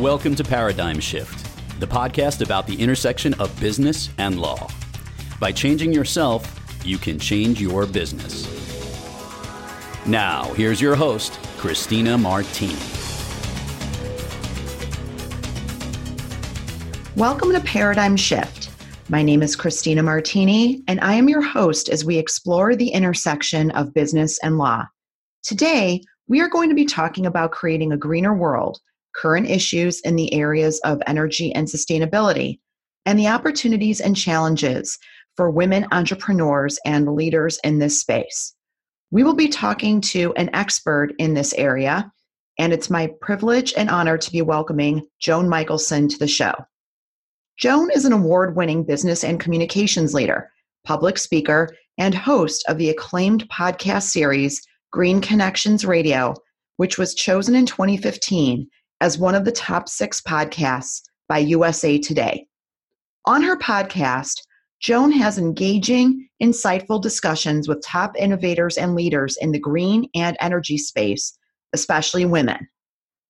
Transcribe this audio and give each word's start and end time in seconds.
Welcome 0.00 0.34
to 0.36 0.44
Paradigm 0.44 0.98
Shift, 0.98 1.78
the 1.78 1.86
podcast 1.86 2.42
about 2.42 2.66
the 2.66 2.74
intersection 2.80 3.34
of 3.34 3.60
business 3.60 4.08
and 4.16 4.40
law. 4.40 4.70
By 5.38 5.52
changing 5.52 5.92
yourself, 5.92 6.58
you 6.86 6.96
can 6.96 7.18
change 7.18 7.60
your 7.60 7.84
business. 7.84 8.48
Now, 10.06 10.44
here's 10.54 10.80
your 10.80 10.94
host, 10.94 11.34
Christina 11.58 12.16
Martini. 12.16 12.78
Welcome 17.14 17.52
to 17.52 17.60
Paradigm 17.60 18.16
Shift. 18.16 18.70
My 19.10 19.22
name 19.22 19.42
is 19.42 19.54
Christina 19.54 20.02
Martini, 20.02 20.82
and 20.88 20.98
I 21.00 21.12
am 21.12 21.28
your 21.28 21.42
host 21.42 21.90
as 21.90 22.06
we 22.06 22.16
explore 22.16 22.74
the 22.74 22.88
intersection 22.88 23.70
of 23.72 23.92
business 23.92 24.38
and 24.38 24.56
law. 24.56 24.86
Today, 25.42 26.00
we 26.26 26.40
are 26.40 26.48
going 26.48 26.70
to 26.70 26.74
be 26.74 26.86
talking 26.86 27.26
about 27.26 27.52
creating 27.52 27.92
a 27.92 27.98
greener 27.98 28.32
world, 28.34 28.80
current 29.14 29.48
issues 29.48 30.00
in 30.00 30.16
the 30.16 30.32
areas 30.34 30.80
of 30.84 31.02
energy 31.06 31.54
and 31.54 31.66
sustainability, 31.66 32.58
and 33.06 33.18
the 33.18 33.28
opportunities 33.28 34.00
and 34.00 34.16
challenges 34.16 34.98
for 35.36 35.50
women 35.50 35.86
entrepreneurs 35.92 36.78
and 36.84 37.14
leaders 37.14 37.58
in 37.64 37.78
this 37.78 38.00
space. 38.00 38.54
We 39.10 39.24
will 39.24 39.34
be 39.34 39.48
talking 39.48 40.00
to 40.02 40.32
an 40.34 40.50
expert 40.54 41.12
in 41.18 41.34
this 41.34 41.52
area, 41.54 42.12
and 42.58 42.72
it's 42.72 42.90
my 42.90 43.10
privilege 43.20 43.74
and 43.76 43.90
honor 43.90 44.18
to 44.18 44.32
be 44.32 44.42
welcoming 44.42 45.06
Joan 45.20 45.48
Michelson 45.48 46.08
to 46.08 46.18
the 46.18 46.28
show. 46.28 46.52
Joan 47.58 47.90
is 47.90 48.04
an 48.04 48.12
award 48.12 48.56
winning 48.56 48.84
business 48.84 49.24
and 49.24 49.40
communications 49.40 50.14
leader, 50.14 50.50
public 50.84 51.18
speaker, 51.18 51.76
and 51.98 52.14
host 52.14 52.64
of 52.68 52.78
the 52.78 52.90
acclaimed 52.90 53.48
podcast 53.50 54.04
series 54.04 54.62
Green 54.92 55.20
Connections 55.20 55.84
Radio, 55.84 56.34
which 56.76 56.98
was 56.98 57.14
chosen 57.14 57.54
in 57.54 57.66
2015 57.66 58.66
as 59.00 59.18
one 59.18 59.34
of 59.34 59.44
the 59.44 59.52
top 59.52 59.88
six 59.88 60.20
podcasts 60.20 61.02
by 61.28 61.38
USA 61.38 61.98
Today. 61.98 62.46
On 63.26 63.42
her 63.42 63.56
podcast, 63.56 64.40
Joan 64.80 65.12
has 65.12 65.38
engaging, 65.38 66.28
insightful 66.42 67.00
discussions 67.02 67.68
with 67.68 67.84
top 67.84 68.16
innovators 68.16 68.78
and 68.78 68.94
leaders 68.94 69.36
in 69.40 69.52
the 69.52 69.58
green 69.58 70.08
and 70.14 70.36
energy 70.40 70.78
space, 70.78 71.36
especially 71.72 72.24
women. 72.24 72.66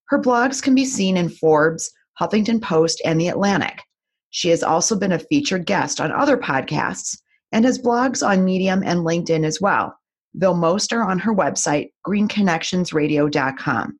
Her 0.08 0.20
blogs 0.20 0.62
can 0.62 0.74
be 0.74 0.84
seen 0.84 1.16
in 1.16 1.28
Forbes, 1.28 1.90
Huffington 2.20 2.62
Post, 2.62 3.02
and 3.04 3.20
The 3.20 3.28
Atlantic. 3.28 3.82
She 4.30 4.48
has 4.50 4.62
also 4.62 4.96
been 4.96 5.12
a 5.12 5.18
featured 5.18 5.66
guest 5.66 6.00
on 6.00 6.12
other 6.12 6.36
podcasts 6.36 7.18
and 7.52 7.64
has 7.64 7.78
blogs 7.78 8.26
on 8.26 8.44
Medium 8.44 8.82
and 8.84 9.00
LinkedIn 9.00 9.44
as 9.44 9.60
well, 9.60 9.96
though 10.34 10.54
most 10.54 10.92
are 10.92 11.02
on 11.02 11.18
her 11.18 11.34
website, 11.34 11.90
greenconnectionsradio.com. 12.06 13.99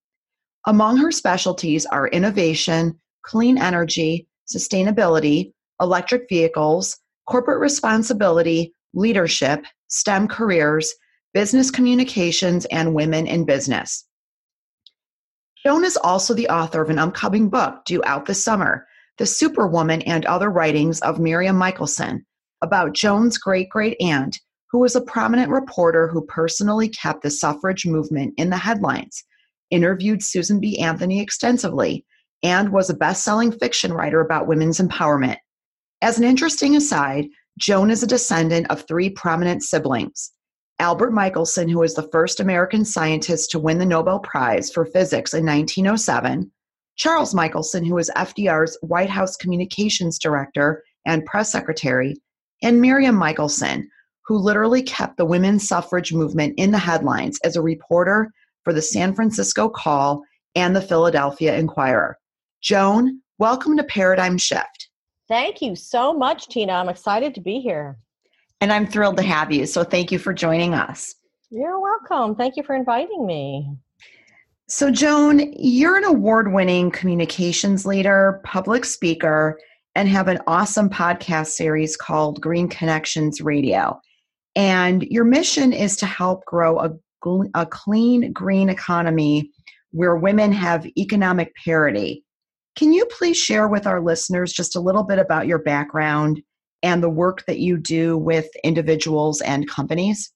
Among 0.67 0.99
her 0.99 1.11
specialties 1.11 1.87
are 1.87 2.09
innovation, 2.09 3.01
clean 3.23 3.57
energy, 3.57 4.29
sustainability, 4.53 5.53
electric 5.81 6.29
vehicles, 6.29 6.99
corporate 7.27 7.61
responsibility, 7.61 8.75
leadership, 8.93 9.65
STEM 9.89 10.29
careers, 10.29 10.93
business 11.33 11.71
communications, 11.71 12.67
and 12.67 12.95
women 12.95 13.27
in 13.27 13.45
business. 13.45 14.05
Joan 15.65 15.85
is 15.85 15.97
also 15.97 16.35
the 16.35 16.49
author 16.49 16.83
of 16.83 16.91
an 16.91 16.99
upcoming 16.99 17.49
book 17.49 17.85
due 17.85 18.03
out 18.05 18.27
this 18.27 18.43
summer 18.45 18.87
the 19.19 19.27
Superwoman 19.27 20.01
and 20.03 20.25
Other 20.25 20.49
Writings 20.49 21.01
of 21.03 21.21
Miriam 21.21 21.59
Michelson, 21.59 22.25
about 22.63 22.95
Joan's 22.95 23.37
great 23.37 23.69
great 23.69 23.97
aunt, 24.01 24.41
who 24.71 24.79
was 24.79 24.97
a 24.97 25.03
prominent 25.03 25.51
reporter 25.51 26.09
who 26.09 26.25
personally 26.25 26.89
kept 26.89 27.23
the 27.23 27.31
suffrage 27.31 27.85
movement 27.85 28.33
in 28.39 28.49
the 28.49 28.57
headlines, 28.57 29.23
interviewed 29.71 30.23
Susan 30.23 30.61
B. 30.61 30.79
Anthony 30.79 31.21
extensively, 31.21 32.05
and 32.43 32.73
was 32.73 32.91
a 32.91 32.95
best 32.95 33.25
selling 33.25 33.53
fiction 33.53 33.93
writer 33.93 34.21
about 34.21 34.47
women's 34.47 34.81
empowerment. 34.81 35.37
As 36.03 36.19
an 36.19 36.25
interesting 36.25 36.77
aside, 36.77 37.27
Joan 37.59 37.91
is 37.91 38.03
a 38.03 38.07
descendant 38.07 38.71
of 38.71 38.87
three 38.87 39.11
prominent 39.11 39.63
siblings. 39.63 40.33
Albert 40.79 41.13
Michelson, 41.13 41.69
who 41.69 41.81
was 41.81 41.95
the 41.95 42.09
first 42.11 42.41
American 42.41 42.87
scientist 42.87 43.51
to 43.51 43.59
win 43.59 43.79
the 43.79 43.85
Nobel 43.85 44.19
Prize 44.19 44.71
for 44.73 44.87
Physics 44.87 45.35
in 45.35 45.45
1907, 45.45 46.51
Charles 46.97 47.35
Michelson, 47.35 47.85
who 47.85 47.95
was 47.95 48.11
FDR's 48.17 48.79
White 48.81 49.11
House 49.11 49.37
Communications 49.37 50.19
Director 50.19 50.83
and 51.07 51.25
Press 51.27 51.53
Secretary, 51.53 52.17
and 52.63 52.81
Miriam 52.81 53.15
Michelson, 53.15 53.91
who 54.27 54.39
literally 54.39 54.83
kept 54.83 55.17
the 55.17 55.25
women's 55.25 55.69
suffrage 55.69 56.13
movement 56.15 56.55
in 56.57 56.71
the 56.71 56.79
headlines 56.79 57.39
as 57.45 57.57
a 57.57 57.63
reporter 57.63 58.33
for 58.65 58.73
the 58.73 58.83
San 58.83 59.15
Francisco 59.15 59.69
Call 59.69 60.23
and 60.55 60.75
the 60.75 60.83
Philadelphia 60.83 61.57
Inquirer. 61.57 62.19
Joan, 62.61 63.21
welcome 63.39 63.77
to 63.77 63.85
Paradigm 63.85 64.39
Shift. 64.39 64.89
Thank 65.29 65.63
you 65.63 65.77
so 65.77 66.13
much, 66.13 66.49
Tina. 66.49 66.73
I'm 66.73 66.89
excited 66.89 67.35
to 67.37 67.41
be 67.41 67.61
here. 67.61 67.99
And 68.61 68.73
I'm 68.73 68.87
thrilled 68.87 69.17
to 69.17 69.23
have 69.23 69.53
you. 69.53 69.65
So 69.67 69.85
thank 69.85 70.13
you 70.13 70.19
for 70.19 70.35
joining 70.35 70.75
us. 70.75 71.15
You're 71.51 71.81
welcome. 71.81 72.35
Thank 72.35 72.57
you 72.57 72.63
for 72.63 72.75
inviting 72.77 73.27
me. 73.27 73.69
So, 74.69 74.91
Joan, 74.91 75.53
you're 75.57 75.97
an 75.97 76.05
award 76.05 76.53
winning 76.53 76.91
communications 76.91 77.87
leader, 77.87 78.41
public 78.45 78.85
speaker, 78.85 79.59
and 79.97 80.09
have 80.09 80.29
an 80.29 80.39
awesome 80.47 80.89
podcast 80.89 81.49
series 81.49 81.97
called 81.97 82.41
Green 82.41 82.69
Connections 82.69 83.41
Radio. 83.41 84.01
And 84.55 85.03
your 85.05 85.25
mission 85.25 85.73
is 85.73 85.97
to 85.97 86.07
help 86.07 86.45
grow 86.45 86.79
a, 86.79 86.91
a 87.55 87.67
clean, 87.67 88.33
green 88.33 88.69
economy 88.69 89.51
where 89.93 90.17
women 90.17 90.53
have 90.53 90.87
economic 90.97 91.53
parity. 91.65 92.25
Can 92.77 92.93
you 92.93 93.05
please 93.07 93.37
share 93.37 93.69
with 93.69 93.87
our 93.87 94.01
listeners 94.01 94.53
just 94.53 94.77
a 94.77 94.81
little 94.81 95.03
bit 95.03 95.19
about 95.19 95.47
your 95.47 95.59
background 95.59 96.41
and 96.83 97.03
the 97.03 97.11
work 97.11 97.45
that 97.47 97.59
you 97.59 97.77
do 97.77 98.17
with 98.17 98.49
individuals 98.65 99.41
and 99.43 99.69
companies? 99.69 100.33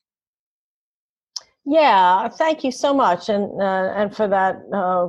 Yeah, 1.64 2.28
thank 2.28 2.62
you 2.62 2.70
so 2.70 2.92
much, 2.92 3.30
and 3.30 3.44
uh, 3.58 3.92
and 3.96 4.14
for 4.14 4.28
that 4.28 4.60
uh, 4.74 5.08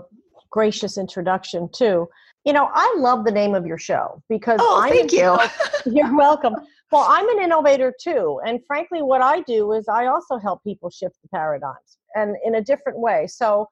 gracious 0.49 0.97
introduction 0.97 1.69
too. 1.73 2.07
You 2.45 2.53
know, 2.53 2.69
I 2.73 2.95
love 2.97 3.25
the 3.25 3.31
name 3.31 3.55
of 3.55 3.65
your 3.65 3.77
show 3.77 4.21
because 4.29 4.59
oh, 4.61 4.81
I'm 4.81 4.91
thank 4.91 5.11
you. 5.11 5.37
you're 5.85 6.15
welcome. 6.15 6.55
Well, 6.91 7.05
I'm 7.09 7.27
an 7.29 7.43
innovator 7.43 7.93
too, 7.99 8.39
and 8.45 8.59
frankly, 8.67 9.01
what 9.01 9.21
I 9.21 9.41
do 9.41 9.73
is 9.73 9.87
I 9.87 10.05
also 10.05 10.37
help 10.37 10.63
people 10.63 10.89
shift 10.89 11.15
the 11.21 11.29
paradigms, 11.29 11.97
and 12.13 12.35
in 12.45 12.55
a 12.55 12.61
different 12.61 12.99
way. 12.99 13.27
So, 13.27 13.67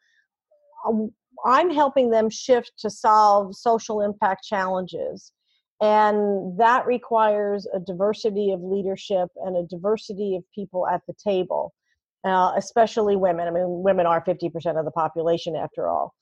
um, 0.88 1.12
I'm 1.46 1.69
helping 1.69 2.09
them 2.09 2.29
shift 2.29 2.74
to 2.79 2.90
solve 2.90 3.56
social 3.56 4.01
impact 4.01 4.46
challenges. 4.46 5.31
And 5.81 6.57
that 6.57 6.85
requires 6.85 7.68
a 7.74 7.79
diversity 7.79 8.51
of 8.51 8.62
leadership 8.62 9.30
and 9.44 9.57
a 9.57 9.63
diversity 9.63 10.35
of 10.38 10.44
people 10.56 10.88
at 10.88 11.01
the 11.07 11.13
table 11.22 11.74
uh, 12.24 12.53
especially 12.56 13.16
women. 13.16 13.47
I 13.47 13.51
mean, 13.51 13.66
women 13.68 14.06
are 14.06 14.24
50% 14.24 14.80
of 14.80 14.85
the 14.85 14.91
population 14.91 15.56
after 15.56 15.88
all. 15.88 16.13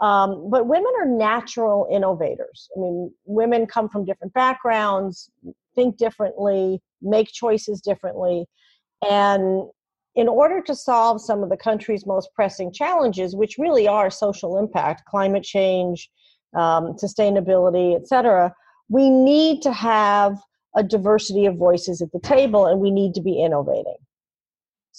Um, 0.00 0.48
but 0.50 0.66
women 0.66 0.90
are 0.98 1.06
natural 1.06 1.86
innovators. 1.92 2.68
I 2.74 2.80
mean, 2.80 3.12
women 3.26 3.66
come 3.66 3.88
from 3.88 4.06
different 4.06 4.32
backgrounds, 4.32 5.30
think 5.80 5.96
differently, 5.96 6.80
make 7.00 7.28
choices 7.32 7.80
differently. 7.80 8.46
And 9.08 9.64
in 10.14 10.28
order 10.28 10.60
to 10.62 10.74
solve 10.74 11.20
some 11.20 11.42
of 11.42 11.48
the 11.48 11.56
country's 11.56 12.06
most 12.06 12.28
pressing 12.34 12.72
challenges, 12.72 13.34
which 13.34 13.56
really 13.58 13.88
are 13.88 14.10
social 14.10 14.58
impact, 14.58 15.04
climate 15.06 15.42
change, 15.42 16.10
um, 16.54 16.94
sustainability, 17.02 17.96
et 17.96 18.06
cetera, 18.06 18.52
we 18.88 19.08
need 19.08 19.62
to 19.62 19.72
have 19.72 20.36
a 20.76 20.82
diversity 20.82 21.46
of 21.46 21.56
voices 21.56 22.02
at 22.02 22.12
the 22.12 22.20
table 22.20 22.66
and 22.66 22.80
we 22.80 22.90
need 22.90 23.14
to 23.14 23.22
be 23.22 23.42
innovating. 23.42 24.00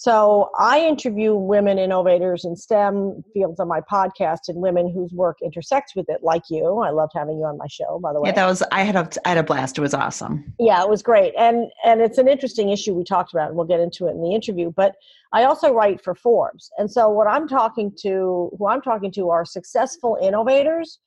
So 0.02 0.50
I 0.58 0.80
interview 0.80 1.36
women 1.36 1.78
innovators 1.78 2.44
in 2.44 2.56
STEM 2.56 3.24
fields 3.36 3.60
on 3.60 3.68
my 3.68 3.82
podcast 3.82 4.48
and 4.48 4.58
women 4.58 4.92
whose 4.92 5.14
work 5.14 5.38
intersects 5.44 5.96
with 5.96 6.10
it, 6.10 6.24
like 6.24 6.42
you. 6.50 6.80
I 6.80 6.90
loved 6.90 7.12
having 7.14 7.38
you 7.38 7.46
on 7.46 7.60
my 7.60 7.68
show, 7.70 8.00
by 8.02 8.12
the 8.12 8.20
way. 8.20 8.30
Yeah, 8.30 8.34
that 8.34 8.48
was 8.48 8.64
I 8.72 8.82
had 8.82 8.96
a 8.96 9.08
I 9.26 9.30
had 9.30 9.38
a 9.38 9.44
blast. 9.44 9.78
It 9.78 9.82
was 9.82 9.94
awesome. 9.94 10.56
Yeah, 10.58 10.82
it 10.82 10.90
was 10.90 11.04
great, 11.04 11.36
and 11.38 11.68
and 11.86 12.02
it's 12.02 12.18
an 12.18 12.28
interesting 12.28 12.70
issue 12.70 12.96
we 12.96 13.04
talked 13.04 13.32
about. 13.32 13.50
and 13.50 13.56
We'll 13.56 13.68
get 13.68 13.80
into 13.80 14.08
it 14.08 14.16
in 14.16 14.24
the 14.24 14.34
interview, 14.34 14.74
but 14.76 14.96
I 15.34 15.44
also 15.44 15.72
write 15.72 16.04
for 16.04 16.16
Forbes, 16.16 16.72
and 16.80 16.90
so 16.90 17.08
what 17.08 17.28
I'm 17.28 17.48
talking 17.48 17.92
to, 18.02 18.50
who 18.58 18.68
I'm 18.68 18.82
talking 18.82 19.12
to, 19.12 19.30
are 19.30 19.46
successful 19.46 20.18
innovators. 20.20 20.98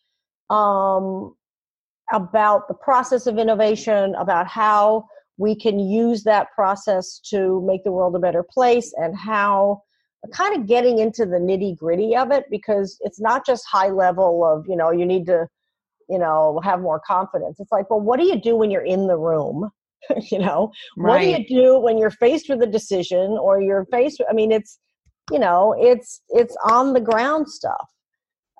Um, 0.50 1.34
about 2.12 2.68
the 2.68 2.74
process 2.74 3.26
of 3.26 3.38
innovation, 3.38 4.14
about 4.16 4.46
how 4.46 5.06
we 5.36 5.54
can 5.54 5.78
use 5.78 6.22
that 6.24 6.48
process 6.54 7.20
to 7.30 7.62
make 7.66 7.84
the 7.84 7.92
world 7.92 8.14
a 8.16 8.18
better 8.18 8.42
place 8.42 8.92
and 8.96 9.16
how 9.16 9.82
kind 10.32 10.56
of 10.56 10.66
getting 10.66 10.98
into 10.98 11.26
the 11.26 11.36
nitty 11.36 11.76
gritty 11.76 12.16
of 12.16 12.30
it 12.30 12.44
because 12.50 12.96
it's 13.02 13.20
not 13.20 13.44
just 13.44 13.64
high 13.70 13.90
level 13.90 14.44
of 14.44 14.64
you 14.66 14.76
know 14.76 14.90
you 14.90 15.04
need 15.04 15.26
to 15.26 15.46
you 16.08 16.18
know 16.18 16.60
have 16.64 16.80
more 16.80 17.00
confidence 17.06 17.60
it's 17.60 17.72
like 17.72 17.90
well 17.90 18.00
what 18.00 18.18
do 18.18 18.26
you 18.26 18.40
do 18.40 18.56
when 18.56 18.70
you're 18.70 18.86
in 18.86 19.06
the 19.06 19.18
room 19.18 19.70
you 20.30 20.38
know 20.38 20.72
right. 20.96 21.08
what 21.08 21.20
do 21.20 21.26
you 21.26 21.46
do 21.46 21.78
when 21.78 21.98
you're 21.98 22.10
faced 22.10 22.48
with 22.48 22.62
a 22.62 22.66
decision 22.66 23.36
or 23.40 23.60
you're 23.60 23.84
faced 23.86 24.18
with, 24.18 24.28
i 24.30 24.32
mean 24.32 24.50
it's 24.50 24.78
you 25.30 25.38
know 25.38 25.74
it's 25.78 26.22
it's 26.30 26.56
on 26.64 26.94
the 26.94 27.00
ground 27.00 27.48
stuff 27.48 27.88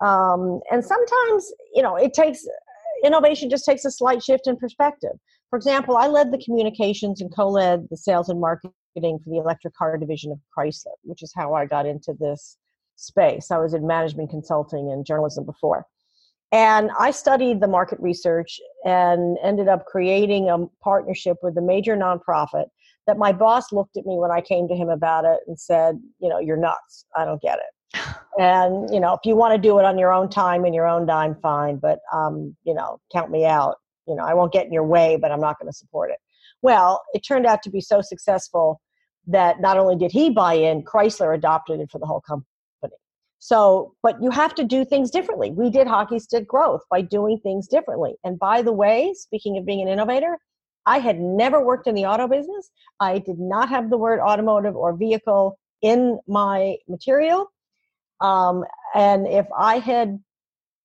Um, 0.03 0.61
and 0.71 0.85
sometimes, 0.85 1.53
you 1.75 1.83
know, 1.83 1.97
it 1.97 2.13
takes 2.15 2.47
innovation 3.05 3.51
just 3.51 3.65
takes 3.65 3.85
a 3.85 3.91
slight 3.91 4.23
shift 4.23 4.47
in 4.47 4.57
perspective. 4.57 5.13
For 5.55 5.59
example, 5.59 5.97
I 5.97 6.09
led 6.09 6.33
the 6.33 6.43
communications 6.45 7.21
and 7.21 7.33
co-led 7.33 7.87
the 7.89 7.97
sales 7.97 8.29
and 8.29 8.41
marketing 8.41 8.73
for 8.97 9.31
the 9.31 9.37
electric 9.37 9.73
car 9.75 9.97
division 9.97 10.33
of 10.33 10.41
Chrysler, 10.53 10.97
which 11.05 11.23
is 11.23 11.33
how 11.33 11.55
I 11.55 11.65
got 11.65 11.87
into 11.87 12.13
this 12.19 12.57
space. 12.97 13.53
I 13.53 13.59
was 13.59 13.73
in 13.73 13.87
management 13.87 14.31
consulting 14.31 14.91
and 14.91 15.07
journalism 15.07 15.45
before. 15.45 15.87
And 16.51 16.91
I 16.99 17.13
studied 17.13 17.61
the 17.61 17.69
market 17.69 18.01
research 18.01 18.59
and 18.85 19.39
ended 19.45 19.69
up 19.69 19.87
creating 19.87 20.51
a 20.51 20.59
partnership 20.83 21.37
with 21.41 21.57
a 21.57 21.63
major 21.63 21.97
nonprofit 21.97 22.67
that 23.07 23.17
my 23.17 23.31
boss 23.31 23.71
looked 23.71 23.97
at 23.97 24.07
me 24.07 24.17
when 24.19 24.33
I 24.33 24.41
came 24.41 24.67
to 24.67 24.75
him 24.75 24.89
about 24.89 25.25
it 25.25 25.39
and 25.47 25.57
said, 25.57 26.01
you 26.19 26.29
know, 26.29 26.41
you're 26.41 26.57
nuts. 26.57 27.05
I 27.17 27.25
don't 27.25 27.41
get 27.41 27.61
it. 27.61 28.01
And, 28.37 28.93
you 28.93 28.99
know, 28.99 29.13
if 29.13 29.21
you 29.23 29.37
want 29.37 29.55
to 29.55 29.59
do 29.59 29.79
it 29.79 29.85
on 29.85 29.97
your 29.97 30.13
own 30.13 30.29
time 30.29 30.65
and 30.65 30.75
your 30.75 30.89
own 30.89 31.07
dime, 31.07 31.37
fine. 31.41 31.77
But, 31.77 32.01
um, 32.13 32.57
you 32.65 32.75
know, 32.75 32.99
count 33.13 33.31
me 33.31 33.47
out. 33.47 33.77
You 34.07 34.17
know, 34.17 34.25
I 34.25 34.35
won't 34.35 34.53
get 34.53 34.67
in 34.67 34.73
your 34.73 34.85
way, 34.85 35.19
but 35.21 35.33
I'm 35.33 35.41
not 35.41 35.59
going 35.59 35.71
to 35.71 35.77
support 35.77 36.11
it. 36.11 36.19
Well, 36.63 37.03
it 37.15 37.21
turned 37.21 37.47
out 37.47 37.63
to 37.63 37.71
be 37.71 37.81
so 37.81 38.01
successful 38.01 38.81
that 39.27 39.61
not 39.61 39.79
only 39.79 39.97
did 39.97 40.13
he 40.13 40.31
buy 40.31 40.55
in, 40.55 40.83
Chrysler 40.83 41.35
adopted 41.35 41.81
it 41.81 41.91
for 41.91 41.99
the 41.99 42.07
whole 42.07 42.21
company. 42.21 42.49
So, 43.45 43.93
but 44.03 44.23
you 44.23 44.31
have 44.31 44.55
to 44.55 44.65
do 44.65 44.87
things 44.87 45.11
differently. 45.11 45.51
We 45.51 45.69
did 45.69 45.87
hockey 45.87 46.19
stick 46.19 46.49
growth 46.49 46.81
by 46.91 47.03
doing 47.03 47.39
things 47.41 47.69
differently. 47.69 48.15
And 48.25 48.39
by 48.39 48.63
the 48.63 48.73
way, 48.73 49.13
speaking 49.15 49.59
of 49.59 49.67
being 49.67 49.83
an 49.83 49.89
innovator, 49.89 50.39
I 50.87 50.99
had 50.99 51.21
never 51.21 51.63
worked 51.63 51.87
in 51.87 51.95
the 51.95 52.07
auto 52.07 52.27
business. 52.27 52.71
I 53.01 53.19
did 53.19 53.39
not 53.39 53.69
have 53.69 53.91
the 53.91 53.99
word 53.99 54.21
automotive 54.21 54.75
or 54.77 54.97
vehicle 54.97 55.59
in 55.83 56.19
my 56.27 56.77
material. 56.89 57.53
Um, 58.23 58.65
and 58.95 59.29
if 59.29 59.47
I 59.55 59.79
had, 59.79 60.19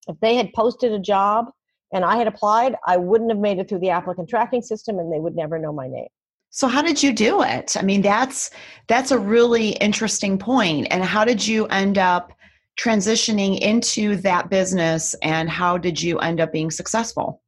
if 0.10 0.20
they 0.20 0.36
had 0.36 0.52
posted 0.52 0.92
a 0.92 1.00
job 1.00 1.52
and 1.92 2.06
I 2.06 2.18
had 2.18 2.28
applied, 2.28 2.76
I 2.86 2.98
wouldn't 2.98 3.32
have 3.32 3.40
made 3.40 3.60
it 3.60 3.68
through 3.68 3.80
the 3.80 3.90
applicant 3.90 4.30
tracking 4.30 4.62
system 4.62 5.00
and 5.00 5.12
they 5.12 5.20
would 5.20 5.36
never 5.36 5.58
know 5.58 5.74
my 5.74 5.88
name. 5.88 6.08
So 6.52 6.68
how 6.68 6.82
did 6.82 7.02
you 7.02 7.14
do 7.14 7.44
it? 7.44 7.78
I 7.78 7.84
mean, 7.84 8.02
that's 8.02 8.50
that's 8.88 9.12
a 9.12 9.20
really 9.20 9.70
interesting 9.74 10.38
point. 10.38 10.88
And 10.90 11.04
how 11.04 11.24
did 11.24 11.46
you 11.46 11.68
end 11.68 11.98
up 11.98 12.34
transitioning 12.80 13.60
into 13.60 14.16
that 14.18 14.50
business 14.50 15.16
and 15.22 15.50
how 15.50 15.78
did 15.78 16.02
you 16.02 16.18
end 16.20 16.40
up 16.40 16.52
being 16.52 16.72
successful? 16.72 17.42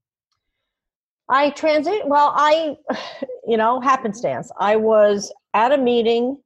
I 1.30 1.52
transit 1.52 2.06
well, 2.06 2.34
I 2.36 2.76
you 3.48 3.58
know, 3.58 3.80
happenstance. 3.80 4.52
I 4.60 4.76
was 4.76 5.34
at 5.54 5.72
a 5.72 5.78
meeting. 5.78 6.38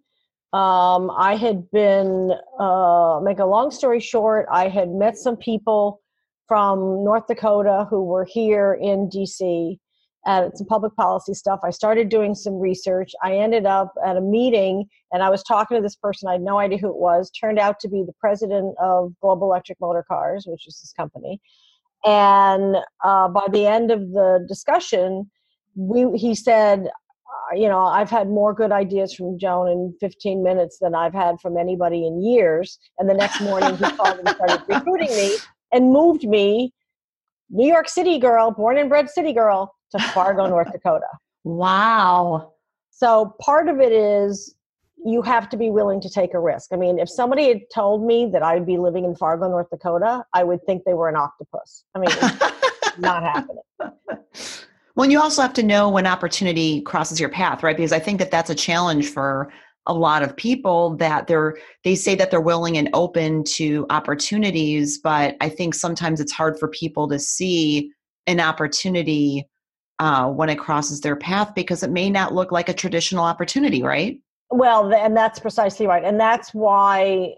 Um, 0.53 1.11
I 1.11 1.35
had 1.35 1.69
been 1.71 2.31
uh, 2.59 3.19
make 3.21 3.39
a 3.39 3.45
long 3.45 3.71
story 3.71 3.99
short, 3.99 4.45
I 4.49 4.69
had 4.69 4.89
met 4.89 5.17
some 5.17 5.35
people 5.35 6.01
from 6.47 7.03
North 7.03 7.27
Dakota 7.27 7.87
who 7.89 8.03
were 8.03 8.25
here 8.25 8.77
in 8.81 9.09
DC 9.09 9.77
at 10.25 10.57
some 10.57 10.67
public 10.67 10.95
policy 10.95 11.33
stuff. 11.33 11.59
I 11.63 11.69
started 11.69 12.09
doing 12.09 12.33
some 12.33 12.55
research. 12.59 13.11
I 13.23 13.37
ended 13.37 13.65
up 13.65 13.93
at 14.03 14.17
a 14.17 14.21
meeting 14.21 14.85
and 15.11 15.21
I 15.21 15.29
was 15.29 15.43
talking 15.43 15.77
to 15.77 15.81
this 15.81 15.95
person. 15.95 16.27
I 16.27 16.33
had 16.33 16.41
no 16.41 16.57
idea 16.57 16.79
who 16.79 16.89
it 16.89 16.97
was. 16.97 17.29
Turned 17.29 17.59
out 17.59 17.79
to 17.81 17.87
be 17.87 18.03
the 18.05 18.13
president 18.19 18.75
of 18.81 19.13
Global 19.21 19.47
Electric 19.47 19.79
Motor 19.79 20.03
Cars, 20.07 20.45
which 20.47 20.67
is 20.67 20.79
this 20.79 20.93
company. 20.93 21.39
And 22.03 22.77
uh, 23.03 23.27
by 23.29 23.45
the 23.51 23.67
end 23.67 23.91
of 23.91 24.11
the 24.11 24.45
discussion, 24.47 25.29
we 25.75 26.17
he 26.17 26.35
said, 26.35 26.87
uh, 26.87 27.55
you 27.55 27.67
know, 27.67 27.81
I've 27.81 28.09
had 28.09 28.27
more 28.27 28.53
good 28.53 28.71
ideas 28.71 29.13
from 29.13 29.37
Joan 29.37 29.67
in 29.69 29.95
15 29.99 30.43
minutes 30.43 30.77
than 30.79 30.95
I've 30.95 31.13
had 31.13 31.39
from 31.41 31.57
anybody 31.57 32.05
in 32.05 32.23
years. 32.23 32.79
And 32.97 33.09
the 33.09 33.13
next 33.13 33.41
morning, 33.41 33.75
he 33.77 33.83
called 33.91 34.19
and 34.19 34.29
started 34.29 34.61
recruiting 34.67 35.09
me 35.09 35.35
and 35.75 35.91
moved 35.91 36.23
me, 36.23 36.73
New 37.49 37.67
York 37.67 37.89
City 37.89 38.17
girl, 38.17 38.49
born 38.49 38.77
and 38.77 38.89
bred 38.89 39.09
city 39.09 39.33
girl, 39.33 39.75
to 39.91 39.99
Fargo, 40.13 40.47
North 40.47 40.71
Dakota. 40.71 41.05
Wow. 41.43 42.53
So 42.91 43.35
part 43.41 43.67
of 43.67 43.81
it 43.81 43.91
is 43.91 44.55
you 45.05 45.21
have 45.21 45.49
to 45.49 45.57
be 45.57 45.69
willing 45.69 45.99
to 46.01 46.09
take 46.09 46.33
a 46.33 46.39
risk. 46.39 46.69
I 46.71 46.77
mean, 46.77 46.97
if 46.97 47.09
somebody 47.09 47.49
had 47.49 47.61
told 47.71 48.03
me 48.07 48.27
that 48.31 48.41
I'd 48.41 48.65
be 48.65 48.77
living 48.77 49.03
in 49.03 49.15
Fargo, 49.15 49.49
North 49.49 49.69
Dakota, 49.69 50.23
I 50.33 50.45
would 50.45 50.65
think 50.65 50.83
they 50.85 50.93
were 50.93 51.09
an 51.09 51.17
octopus. 51.17 51.83
I 51.93 51.99
mean, 51.99 52.09
not 52.97 53.21
happening. 53.21 53.61
Well, 54.95 55.03
and 55.03 55.11
you 55.11 55.19
also 55.19 55.41
have 55.41 55.53
to 55.55 55.63
know 55.63 55.89
when 55.89 56.07
opportunity 56.07 56.81
crosses 56.81 57.19
your 57.19 57.29
path, 57.29 57.63
right? 57.63 57.75
Because 57.75 57.91
I 57.91 57.99
think 57.99 58.17
that 58.19 58.31
that's 58.31 58.49
a 58.49 58.55
challenge 58.55 59.09
for 59.09 59.51
a 59.87 59.93
lot 59.93 60.23
of 60.23 60.35
people 60.35 60.95
that 60.97 61.27
they're 61.27 61.57
they 61.83 61.95
say 61.95 62.15
that 62.15 62.31
they're 62.31 62.41
willing 62.41 62.77
and 62.77 62.89
open 62.93 63.43
to 63.43 63.85
opportunities, 63.89 64.97
but 64.97 65.35
I 65.41 65.49
think 65.49 65.75
sometimes 65.75 66.19
it's 66.19 66.31
hard 66.31 66.59
for 66.59 66.67
people 66.67 67.07
to 67.09 67.19
see 67.19 67.91
an 68.27 68.39
opportunity 68.39 69.47
uh, 69.99 70.27
when 70.27 70.49
it 70.49 70.57
crosses 70.57 71.01
their 71.01 71.15
path 71.15 71.53
because 71.55 71.83
it 71.83 71.91
may 71.91 72.09
not 72.09 72.33
look 72.33 72.51
like 72.51 72.69
a 72.69 72.73
traditional 72.73 73.23
opportunity, 73.23 73.83
right? 73.83 74.19
Well, 74.49 74.93
and 74.93 75.15
that's 75.15 75.39
precisely 75.39 75.87
right. 75.87 76.03
And 76.03 76.19
that's 76.19 76.53
why 76.53 77.33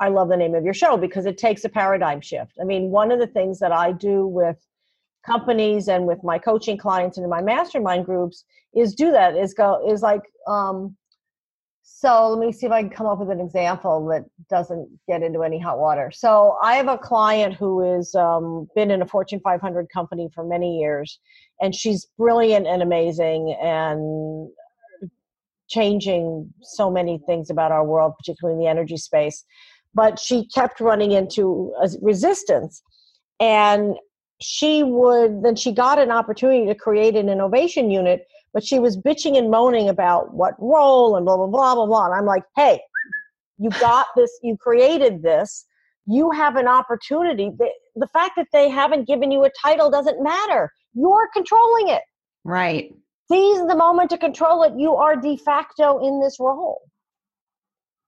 I 0.00 0.08
love 0.08 0.28
the 0.28 0.36
name 0.36 0.54
of 0.54 0.64
your 0.64 0.74
show 0.74 0.96
because 0.96 1.26
it 1.26 1.36
takes 1.36 1.64
a 1.64 1.68
paradigm 1.68 2.20
shift. 2.20 2.52
I 2.60 2.64
mean, 2.64 2.90
one 2.90 3.12
of 3.12 3.18
the 3.18 3.26
things 3.26 3.58
that 3.58 3.72
I 3.72 3.92
do 3.92 4.26
with 4.26 4.56
companies 5.24 5.88
and 5.88 6.06
with 6.06 6.22
my 6.24 6.38
coaching 6.38 6.78
clients 6.78 7.18
and 7.18 7.24
in 7.24 7.30
my 7.30 7.42
mastermind 7.42 8.06
groups 8.06 8.44
is 8.74 8.94
do 8.94 9.10
that 9.10 9.36
is 9.36 9.52
go 9.52 9.86
is 9.86 10.00
like 10.00 10.22
um 10.46 10.96
so 11.92 12.30
let 12.30 12.46
me 12.46 12.52
see 12.52 12.66
if 12.66 12.72
I 12.72 12.82
can 12.82 12.90
come 12.90 13.06
up 13.06 13.18
with 13.18 13.30
an 13.30 13.40
example 13.40 14.06
that 14.06 14.24
doesn't 14.48 14.88
get 15.08 15.22
into 15.22 15.42
any 15.42 15.58
hot 15.58 15.78
water. 15.78 16.10
So 16.14 16.56
I 16.62 16.74
have 16.74 16.88
a 16.88 16.96
client 16.96 17.54
who 17.54 17.94
has 17.94 18.14
um, 18.14 18.68
been 18.74 18.90
in 18.90 19.02
a 19.02 19.06
Fortune 19.06 19.40
500 19.40 19.88
company 19.92 20.30
for 20.32 20.44
many 20.44 20.78
years, 20.78 21.18
and 21.60 21.74
she's 21.74 22.06
brilliant 22.16 22.66
and 22.66 22.80
amazing 22.80 23.56
and 23.60 24.48
changing 25.68 26.52
so 26.62 26.90
many 26.90 27.20
things 27.26 27.50
about 27.50 27.72
our 27.72 27.84
world, 27.84 28.14
particularly 28.16 28.58
in 28.58 28.64
the 28.64 28.70
energy 28.70 28.96
space. 28.96 29.44
But 29.92 30.18
she 30.18 30.46
kept 30.54 30.80
running 30.80 31.12
into 31.12 31.74
resistance, 32.00 32.82
and 33.40 33.96
she 34.40 34.84
would 34.84 35.42
then 35.42 35.56
she 35.56 35.72
got 35.72 35.98
an 35.98 36.12
opportunity 36.12 36.66
to 36.66 36.74
create 36.74 37.16
an 37.16 37.28
innovation 37.28 37.90
unit 37.90 38.26
but 38.52 38.64
she 38.64 38.78
was 38.78 38.96
bitching 38.96 39.38
and 39.38 39.50
moaning 39.50 39.88
about 39.88 40.34
what 40.34 40.54
role 40.58 41.16
and 41.16 41.24
blah 41.24 41.36
blah 41.36 41.46
blah 41.46 41.74
blah 41.74 41.86
blah. 41.86 42.06
And 42.06 42.14
i'm 42.14 42.26
like 42.26 42.44
hey 42.56 42.80
you 43.60 43.70
got 43.78 44.06
this 44.16 44.30
you 44.42 44.56
created 44.56 45.22
this. 45.22 45.66
You 46.06 46.30
have 46.30 46.56
an 46.56 46.66
opportunity. 46.66 47.50
The, 47.56 47.68
the 47.94 48.08
fact 48.08 48.32
that 48.36 48.48
they 48.52 48.68
haven't 48.70 49.06
given 49.06 49.30
you 49.30 49.44
a 49.44 49.50
title 49.62 49.90
doesn't 49.90 50.22
matter. 50.22 50.72
You're 50.94 51.28
controlling 51.32 51.88
it. 51.88 52.02
Right. 52.42 52.92
Seize 53.30 53.64
the 53.66 53.76
moment 53.76 54.10
to 54.10 54.18
control 54.18 54.62
it. 54.64 54.72
You 54.76 54.96
are 54.96 55.14
de 55.14 55.36
facto 55.36 55.98
in 56.04 56.20
this 56.20 56.38
role. 56.40 56.80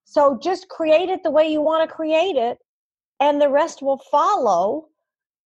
So 0.05 0.39
just 0.43 0.69
create 0.69 1.11
it 1.11 1.23
the 1.23 1.31
way 1.31 1.47
you 1.47 1.61
want 1.61 1.89
to 1.89 1.95
create 1.95 2.37
it 2.37 2.59
and 3.21 3.41
the 3.41 3.49
rest 3.49 3.83
will 3.83 4.01
follow 4.11 4.89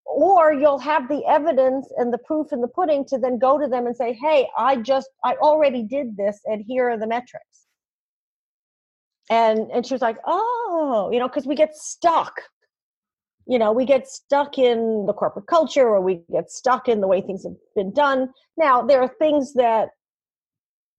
or 0.07 0.53
you'll 0.53 0.79
have 0.79 1.09
the 1.09 1.25
evidence 1.27 1.89
and 1.97 2.13
the 2.13 2.19
proof 2.19 2.53
in 2.53 2.61
the 2.61 2.69
pudding 2.69 3.05
to 3.05 3.19
then 3.19 3.39
go 3.39 3.59
to 3.59 3.67
them 3.67 3.87
and 3.87 3.97
say 3.97 4.13
hey 4.13 4.49
i 4.57 4.77
just 4.77 5.09
i 5.25 5.35
already 5.35 5.83
did 5.83 6.17
this 6.17 6.41
and 6.47 6.65
here 6.67 6.89
are 6.91 6.99
the 6.99 7.07
metrics. 7.07 7.67
And 9.29 9.71
and 9.73 9.85
she 9.85 9.95
was 9.95 10.03
like 10.03 10.19
oh 10.27 11.11
you 11.13 11.19
know 11.19 11.29
because 11.29 11.47
we 11.47 11.57
get 11.57 11.75
stuck. 11.75 12.33
You 13.47 13.59
know 13.59 13.73
we 13.73 13.85
get 13.85 14.07
stuck 14.09 14.59
in 14.59 15.05
the 15.07 15.13
corporate 15.13 15.47
culture 15.47 15.89
or 15.89 16.01
we 16.01 16.23
get 16.33 16.51
stuck 16.51 16.89
in 16.89 17.01
the 17.01 17.09
way 17.09 17.21
things 17.21 17.45
have 17.45 17.57
been 17.75 17.93
done. 17.93 18.31
Now 18.57 18.83
there 18.83 19.01
are 19.03 19.13
things 19.19 19.55
that 19.55 19.89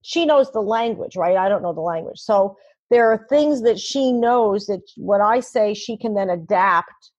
she 0.01 0.25
knows 0.25 0.51
the 0.51 0.61
language 0.61 1.15
right? 1.15 1.37
I 1.37 1.47
don't 1.47 1.61
know 1.61 1.73
the 1.73 1.81
language. 1.81 2.19
So 2.19 2.57
there 2.89 3.11
are 3.11 3.25
things 3.29 3.61
that 3.63 3.79
she 3.79 4.11
knows 4.11 4.65
that 4.67 4.81
what 4.95 5.21
i 5.21 5.39
say 5.39 5.73
she 5.73 5.97
can 5.97 6.13
then 6.13 6.29
adapt 6.29 7.11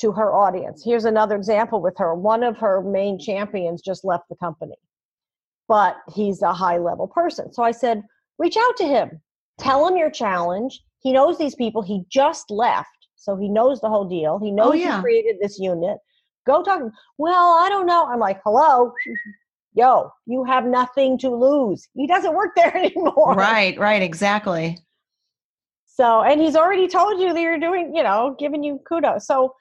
to 0.00 0.12
her 0.12 0.32
audience. 0.32 0.82
Here's 0.84 1.04
another 1.04 1.36
example 1.36 1.80
with 1.80 1.96
her. 1.98 2.14
One 2.14 2.42
of 2.42 2.56
her 2.58 2.82
main 2.82 3.18
champions 3.18 3.82
just 3.82 4.04
left 4.04 4.28
the 4.28 4.36
company, 4.36 4.76
but 5.68 5.96
he's 6.14 6.42
a 6.42 6.52
high 6.52 6.78
level 6.78 7.08
person. 7.08 7.52
So 7.52 7.62
I 7.62 7.70
said, 7.70 8.02
reach 8.38 8.56
out 8.56 8.76
to 8.78 8.86
him, 8.86 9.20
tell 9.58 9.86
him 9.86 9.96
your 9.96 10.10
challenge. 10.10 10.80
He 11.00 11.12
knows 11.12 11.38
these 11.38 11.54
people. 11.54 11.82
He 11.82 12.04
just 12.10 12.50
left, 12.50 13.08
so 13.14 13.36
he 13.36 13.48
knows 13.48 13.80
the 13.80 13.88
whole 13.88 14.08
deal. 14.08 14.38
He 14.38 14.50
oh, 14.50 14.54
knows 14.54 14.72
oh, 14.72 14.74
yeah. 14.74 14.96
you 14.96 15.02
created 15.02 15.36
this 15.40 15.58
unit. 15.58 15.98
Go 16.46 16.62
talk. 16.62 16.82
Well, 17.18 17.58
I 17.62 17.68
don't 17.68 17.86
know. 17.86 18.06
I'm 18.06 18.20
like, 18.20 18.40
hello. 18.44 18.92
Yo, 19.76 20.08
you 20.26 20.44
have 20.44 20.64
nothing 20.66 21.18
to 21.18 21.30
lose. 21.30 21.88
He 21.94 22.06
doesn't 22.06 22.34
work 22.34 22.50
there 22.56 22.76
anymore. 22.76 23.34
Right, 23.34 23.78
right, 23.78 24.02
exactly. 24.02 24.78
So, 25.86 26.22
and 26.22 26.40
he's 26.40 26.56
already 26.56 26.88
told 26.88 27.20
you 27.20 27.32
that 27.32 27.40
you're 27.40 27.58
doing, 27.58 27.94
you 27.94 28.02
know, 28.02 28.34
giving 28.38 28.64
you 28.64 28.80
kudos. 28.88 29.26
So, 29.26 29.54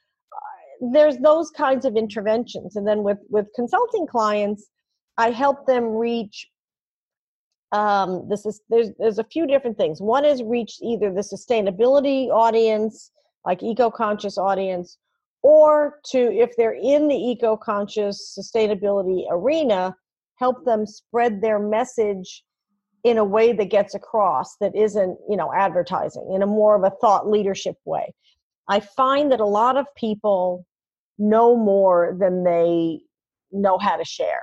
there's 0.80 1.18
those 1.18 1.50
kinds 1.52 1.86
of 1.86 1.96
interventions. 1.96 2.76
And 2.76 2.88
then 2.88 3.04
with 3.04 3.20
with 3.30 3.48
consulting 3.56 4.08
clients 4.08 4.70
i 5.18 5.30
help 5.30 5.68
them 5.68 5.86
reach 5.86 6.48
um, 7.72 8.28
this 8.30 8.46
is 8.46 8.62
there's 8.70 8.90
there's 9.00 9.18
a 9.18 9.24
few 9.24 9.48
different 9.48 9.78
things. 9.78 10.00
One 10.00 10.26
is 10.26 10.44
reach 10.44 10.78
either 10.82 11.12
the 11.12 11.22
sustainability 11.22 12.30
audience 12.30 13.10
like 13.46 13.64
eco-conscious 13.64 14.38
audience 14.38 15.00
or 15.42 16.00
to 16.12 16.20
if 16.20 16.56
they're 16.56 16.78
in 16.80 17.08
the 17.08 17.16
eco-conscious 17.16 18.38
sustainability 18.40 19.26
arena 19.32 19.96
help 20.36 20.64
them 20.66 20.86
spread 20.86 21.42
their 21.42 21.58
message 21.58 22.44
in 23.04 23.18
a 23.18 23.26
way 23.26 23.54
that 23.54 23.72
gets 23.72 23.96
across 23.96 24.56
that 24.62 24.76
isn't 24.76 25.18
you 25.28 25.36
know 25.36 25.52
advertising 25.54 26.32
in 26.34 26.44
a 26.44 26.48
more 26.48 26.76
of 26.76 26.84
a 26.84 26.96
thought 27.02 27.28
leadership 27.28 27.76
way 27.86 28.14
i 28.70 28.80
find 28.80 29.32
that 29.32 29.40
a 29.40 29.46
lot 29.46 29.78
of 29.78 29.86
people 29.96 30.66
know 31.18 31.56
more 31.56 32.16
than 32.20 32.44
they 32.44 33.00
know 33.52 33.78
how 33.78 33.96
to 33.96 34.06
share 34.06 34.42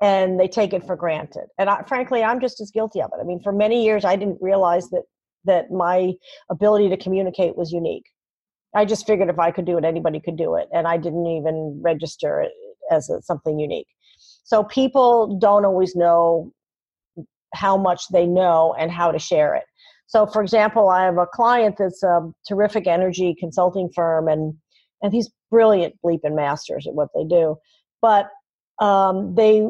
and 0.00 0.40
they 0.40 0.48
take 0.48 0.72
it 0.72 0.84
for 0.84 0.96
granted 0.96 1.44
and 1.58 1.68
I, 1.68 1.82
frankly 1.82 2.22
i'm 2.22 2.40
just 2.40 2.60
as 2.60 2.70
guilty 2.70 3.02
of 3.02 3.10
it. 3.12 3.20
I 3.20 3.24
mean 3.24 3.40
for 3.42 3.52
many 3.52 3.84
years 3.84 4.04
i 4.04 4.16
didn't 4.16 4.38
realize 4.40 4.88
that 4.90 5.02
that 5.44 5.70
my 5.70 6.12
ability 6.50 6.90
to 6.90 6.98
communicate 6.98 7.56
was 7.56 7.72
unique. 7.72 8.04
I 8.74 8.84
just 8.84 9.06
figured 9.06 9.30
if 9.30 9.38
i 9.38 9.50
could 9.50 9.64
do 9.66 9.78
it 9.78 9.84
anybody 9.84 10.20
could 10.20 10.36
do 10.36 10.54
it 10.56 10.68
and 10.72 10.86
i 10.86 10.96
didn't 10.96 11.26
even 11.26 11.80
register 11.82 12.40
it 12.40 12.52
as 12.90 13.08
a, 13.08 13.22
something 13.22 13.58
unique. 13.58 13.86
So 14.44 14.64
people 14.64 15.38
don't 15.38 15.64
always 15.64 15.94
know 15.94 16.52
how 17.54 17.76
much 17.76 18.02
they 18.12 18.26
know 18.26 18.74
and 18.78 18.90
how 18.90 19.12
to 19.12 19.18
share 19.18 19.54
it 19.54 19.64
so 20.10 20.26
for 20.26 20.42
example 20.42 20.90
i 20.90 21.04
have 21.04 21.16
a 21.16 21.26
client 21.26 21.76
that's 21.78 22.02
a 22.02 22.20
terrific 22.46 22.86
energy 22.86 23.34
consulting 23.40 23.88
firm 23.94 24.28
and 24.28 24.54
and 25.02 25.12
he's 25.12 25.30
brilliant 25.50 25.94
bleeping 26.04 26.34
masters 26.34 26.86
at 26.86 26.94
what 26.94 27.08
they 27.14 27.24
do. 27.24 27.56
But 28.00 28.28
um, 28.80 29.34
they 29.34 29.66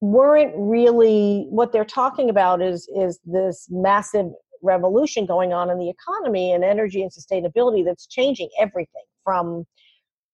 weren't 0.00 0.52
really 0.56 1.46
what 1.50 1.72
they're 1.72 1.84
talking 1.84 2.30
about 2.30 2.62
is 2.62 2.88
is 2.94 3.18
this 3.24 3.66
massive 3.70 4.26
revolution 4.62 5.26
going 5.26 5.52
on 5.52 5.70
in 5.70 5.78
the 5.78 5.90
economy 5.90 6.52
and 6.52 6.64
energy 6.64 7.02
and 7.02 7.10
sustainability 7.10 7.84
that's 7.84 8.06
changing 8.06 8.48
everything 8.58 9.04
from 9.24 9.64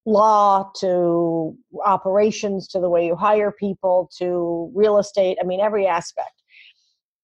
law 0.04 0.68
to 0.80 1.56
operations 1.84 2.66
to 2.66 2.80
the 2.80 2.88
way 2.88 3.06
you 3.06 3.14
hire 3.14 3.52
people 3.52 4.10
to 4.18 4.70
real 4.74 4.98
estate 4.98 5.38
i 5.40 5.44
mean 5.44 5.60
every 5.60 5.86
aspect. 5.86 6.42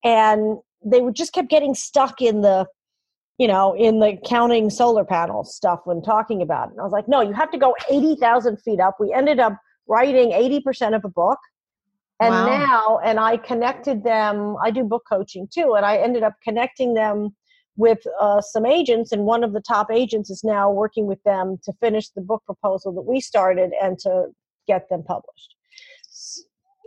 And 0.05 0.59
they 0.85 1.01
would 1.01 1.15
just 1.15 1.33
kept 1.33 1.49
getting 1.49 1.75
stuck 1.75 2.21
in 2.21 2.41
the 2.43 2.67
you 3.39 3.47
know 3.47 3.75
in 3.75 4.01
the 4.01 4.17
counting 4.25 4.71
solar 4.71 5.05
panels 5.05 5.55
stuff 5.55 5.81
when 5.85 6.03
talking 6.03 6.43
about 6.43 6.69
it. 6.69 6.73
And 6.73 6.81
i 6.81 6.85
was 6.85 6.93
like 6.93 7.09
no 7.09 7.21
you 7.21 7.33
have 7.33 7.51
to 7.53 7.59
go 7.59 7.75
80000 7.91 8.57
feet 8.59 8.81
up. 8.81 8.97
We 9.01 9.13
ended 9.13 9.41
up 9.41 9.59
writing 9.87 10.33
80% 10.33 10.95
of 10.95 11.05
a 11.05 11.09
book. 11.09 11.39
And 12.21 12.35
wow. 12.35 12.47
now 12.47 12.99
and 13.05 13.21
i 13.21 13.37
connected 13.37 14.03
them 14.03 14.57
i 14.63 14.71
do 14.71 14.83
book 14.83 15.05
coaching 15.09 15.49
too 15.53 15.75
and 15.77 15.87
i 15.87 15.97
ended 15.97 16.25
up 16.25 16.35
connecting 16.43 16.95
them 16.95 17.37
with 17.77 18.01
uh, 18.21 18.41
some 18.41 18.67
agents 18.67 19.13
and 19.13 19.23
one 19.25 19.45
of 19.45 19.53
the 19.53 19.61
top 19.61 19.89
agents 19.93 20.31
is 20.31 20.43
now 20.43 20.69
working 20.69 21.07
with 21.07 21.23
them 21.23 21.59
to 21.63 21.73
finish 21.75 22.09
the 22.09 22.21
book 22.21 22.43
proposal 22.45 22.93
that 22.93 23.03
we 23.03 23.21
started 23.21 23.71
and 23.81 24.01
to 24.01 24.27
get 24.67 24.89
them 24.91 25.05
published. 25.05 25.55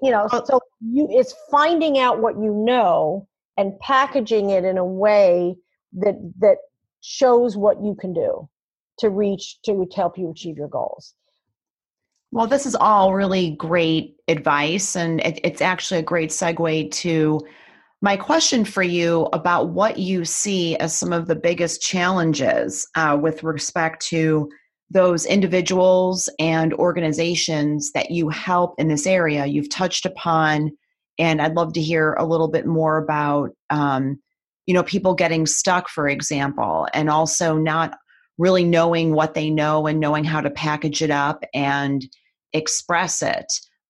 You 0.02 0.12
know 0.12 0.28
so 0.28 0.60
you 0.82 1.08
it's 1.10 1.34
finding 1.50 1.98
out 1.98 2.20
what 2.20 2.36
you 2.36 2.54
know 2.54 3.28
and 3.62 3.80
packaging 3.80 4.50
it 4.50 4.66
in 4.66 4.78
a 4.78 4.86
way 4.86 5.56
that 5.94 6.16
that 6.40 6.58
shows 7.02 7.56
what 7.56 7.82
you 7.84 7.96
can 8.00 8.14
do 8.14 8.50
to 9.00 9.10
reach 9.10 9.62
to 9.64 9.88
help 9.96 10.18
you 10.18 10.30
achieve 10.30 10.58
your 10.58 10.68
goals 10.68 11.14
well, 12.34 12.48
this 12.48 12.66
is 12.66 12.76
all 12.76 13.14
really 13.14 13.52
great 13.52 14.16
advice, 14.30 14.96
and 14.96 15.20
it, 15.20 15.42
it's 15.44 15.62
actually 15.62 16.00
a 16.00 16.04
great 16.04 16.30
segue 16.30 16.90
to 16.92 17.42
my 18.02 18.16
question 18.16 18.64
for 18.64 18.82
you 18.82 19.28
about 19.34 19.70
what 19.70 20.00
you 20.00 20.24
see 20.24 20.78
as 20.78 20.98
some 20.98 21.12
of 21.12 21.28
the 21.28 21.36
biggest 21.36 21.82
challenges 21.82 22.88
uh, 22.96 23.18
with 23.22 23.44
respect 23.44 24.02
to 24.08 24.50
those 24.90 25.26
individuals 25.26 26.30
and 26.40 26.74
organizations 26.74 27.92
that 27.92 28.12
you 28.12 28.30
help 28.30 28.76
in 28.80 28.88
this 28.88 29.06
area. 29.06 29.46
You've 29.46 29.70
touched 29.70 30.06
upon, 30.06 30.72
and 31.18 31.42
I'd 31.42 31.56
love 31.56 31.74
to 31.74 31.82
hear 31.82 32.14
a 32.14 32.26
little 32.26 32.48
bit 32.48 32.66
more 32.66 32.98
about, 32.98 33.52
um, 33.70 34.20
you 34.66 34.74
know, 34.74 34.84
people 34.84 35.14
getting 35.14 35.46
stuck, 35.46 35.90
for 35.90 36.08
example, 36.08 36.88
and 36.94 37.10
also 37.10 37.58
not 37.58 37.98
really 38.38 38.64
knowing 38.64 39.14
what 39.14 39.34
they 39.34 39.50
know 39.50 39.88
and 39.88 40.00
knowing 40.00 40.24
how 40.24 40.42
to 40.42 40.50
package 40.50 41.02
it 41.02 41.12
up 41.12 41.44
and 41.54 42.06
express 42.54 43.22
it. 43.22 43.46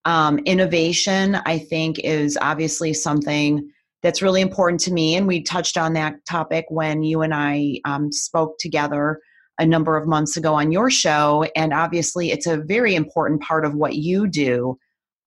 Um, 0.05 0.39
innovation, 0.39 1.35
I 1.45 1.59
think, 1.59 1.99
is 1.99 2.37
obviously 2.41 2.93
something 2.93 3.69
that's 4.03 4.21
really 4.21 4.41
important 4.41 4.79
to 4.81 4.93
me. 4.93 5.15
And 5.15 5.27
we 5.27 5.43
touched 5.43 5.77
on 5.77 5.93
that 5.93 6.15
topic 6.27 6.65
when 6.69 7.03
you 7.03 7.21
and 7.21 7.33
I 7.33 7.79
um, 7.85 8.11
spoke 8.11 8.57
together 8.59 9.19
a 9.59 9.65
number 9.65 9.95
of 9.95 10.07
months 10.07 10.37
ago 10.37 10.55
on 10.55 10.71
your 10.71 10.89
show. 10.89 11.45
And 11.55 11.71
obviously, 11.71 12.31
it's 12.31 12.47
a 12.47 12.57
very 12.57 12.95
important 12.95 13.41
part 13.41 13.63
of 13.63 13.75
what 13.75 13.95
you 13.95 14.27
do. 14.27 14.77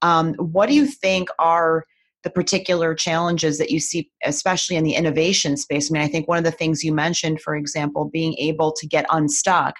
Um, 0.05 0.35
what 0.35 0.69
do 0.69 0.75
you 0.75 0.87
think 0.87 1.31
are 1.39 1.85
the 2.25 2.31
particular 2.31 2.95
challenges 2.95 3.57
that 3.57 3.71
you 3.71 3.81
see, 3.81 4.11
especially 4.25 4.77
in 4.77 4.85
the 4.85 4.95
innovation 4.95 5.57
space? 5.57 5.91
I 5.91 5.93
mean, 5.95 6.03
I 6.03 6.09
think 6.09 6.29
one 6.29 6.37
of 6.37 6.45
the 6.45 6.51
things 6.51 6.85
you 6.85 6.93
mentioned, 6.93 7.41
for 7.41 7.57
example, 7.57 8.11
being 8.13 8.35
able 8.35 8.71
to 8.73 8.87
get 8.87 9.07
unstuck 9.11 9.75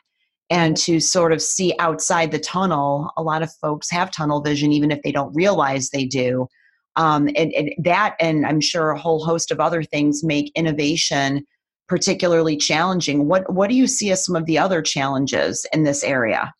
and 0.49 0.79
to 0.79 0.99
sort 0.99 1.33
of 1.33 1.43
see 1.43 1.75
outside 1.79 2.31
the 2.31 2.39
tunnel. 2.39 3.11
A 3.19 3.23
lot 3.23 3.43
of 3.43 3.53
folks 3.61 3.91
have 3.91 4.11
tunnel 4.11 4.41
vision, 4.41 4.73
even 4.73 4.91
if 4.91 5.03
they 5.03 5.13
don't 5.13 5.35
realize 5.35 5.91
they 5.91 6.07
do. 6.07 6.47
Um, 6.97 7.29
and, 7.37 7.53
and 7.53 7.75
that, 7.85 8.15
and 8.19 8.47
I'm 8.47 8.61
sure 8.61 8.91
a 8.91 8.99
whole 8.99 9.23
host 9.23 9.51
of 9.51 9.61
other 9.61 9.83
things, 9.83 10.25
make 10.25 10.51
innovation 10.55 11.45
particularly 11.87 12.57
challenging. 12.57 13.29
What 13.29 13.53
what 13.53 13.69
do 13.69 13.77
you 13.77 13.87
see 13.87 14.11
as 14.11 14.25
some 14.25 14.37
of 14.37 14.47
the 14.47 14.59
other 14.59 14.81
challenges 14.81 15.67
in 15.73 15.83
this 15.83 16.03
area? 16.03 16.55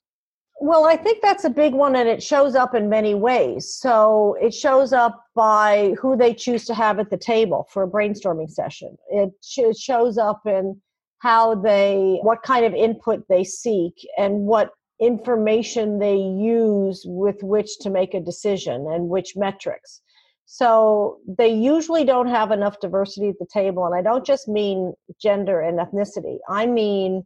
Well, 0.61 0.87
I 0.87 0.97
think 0.97 1.21
that's 1.21 1.45
a 1.45 1.51
big 1.51 1.75
one, 1.75 1.97
and 1.97 2.09
it 2.09 2.23
shows 2.23 2.55
up 2.55 2.75
in 2.75 2.89
many 2.89 3.15
ways. 3.15 3.75
So 3.75 4.37
it 4.41 4.55
shows 4.55 4.93
up 4.93 5.25
by 5.35 5.95
who 6.01 6.17
they 6.17 6.33
choose 6.33 6.65
to 6.67 6.75
have 6.75 6.99
at 6.99 7.11
the 7.11 7.17
table 7.17 7.67
for 7.71 7.83
a 7.83 7.91
brainstorming 7.91 8.51
session. 8.51 8.97
It, 9.11 9.31
it 9.57 9.77
shows 9.77 10.17
up 10.17 10.43
in 10.47 10.81
how 11.25 11.55
they 11.55 12.19
what 12.23 12.43
kind 12.43 12.67
of 12.67 12.75
input 12.75 13.25
they 13.31 13.43
seek 13.43 13.95
and 14.19 14.41
what 14.41 14.71
information 15.01 15.99
they 15.99 16.17
use 16.17 17.03
with 17.07 17.43
which 17.43 17.79
to 17.81 17.91
make 17.91 18.13
a 18.13 18.21
decision 18.21 18.87
and 18.93 19.09
which 19.09 19.35
metrics 19.35 20.03
so 20.45 21.19
they 21.27 21.49
usually 21.49 22.05
don't 22.05 22.29
have 22.29 22.51
enough 22.51 22.79
diversity 22.79 23.31
at 23.31 23.39
the 23.39 23.47
table 23.53 23.87
and 23.87 23.95
i 23.95 24.03
don't 24.03 24.27
just 24.27 24.47
mean 24.49 24.93
gender 25.21 25.61
and 25.61 25.79
ethnicity 25.79 26.37
i 26.49 26.67
mean 26.67 27.25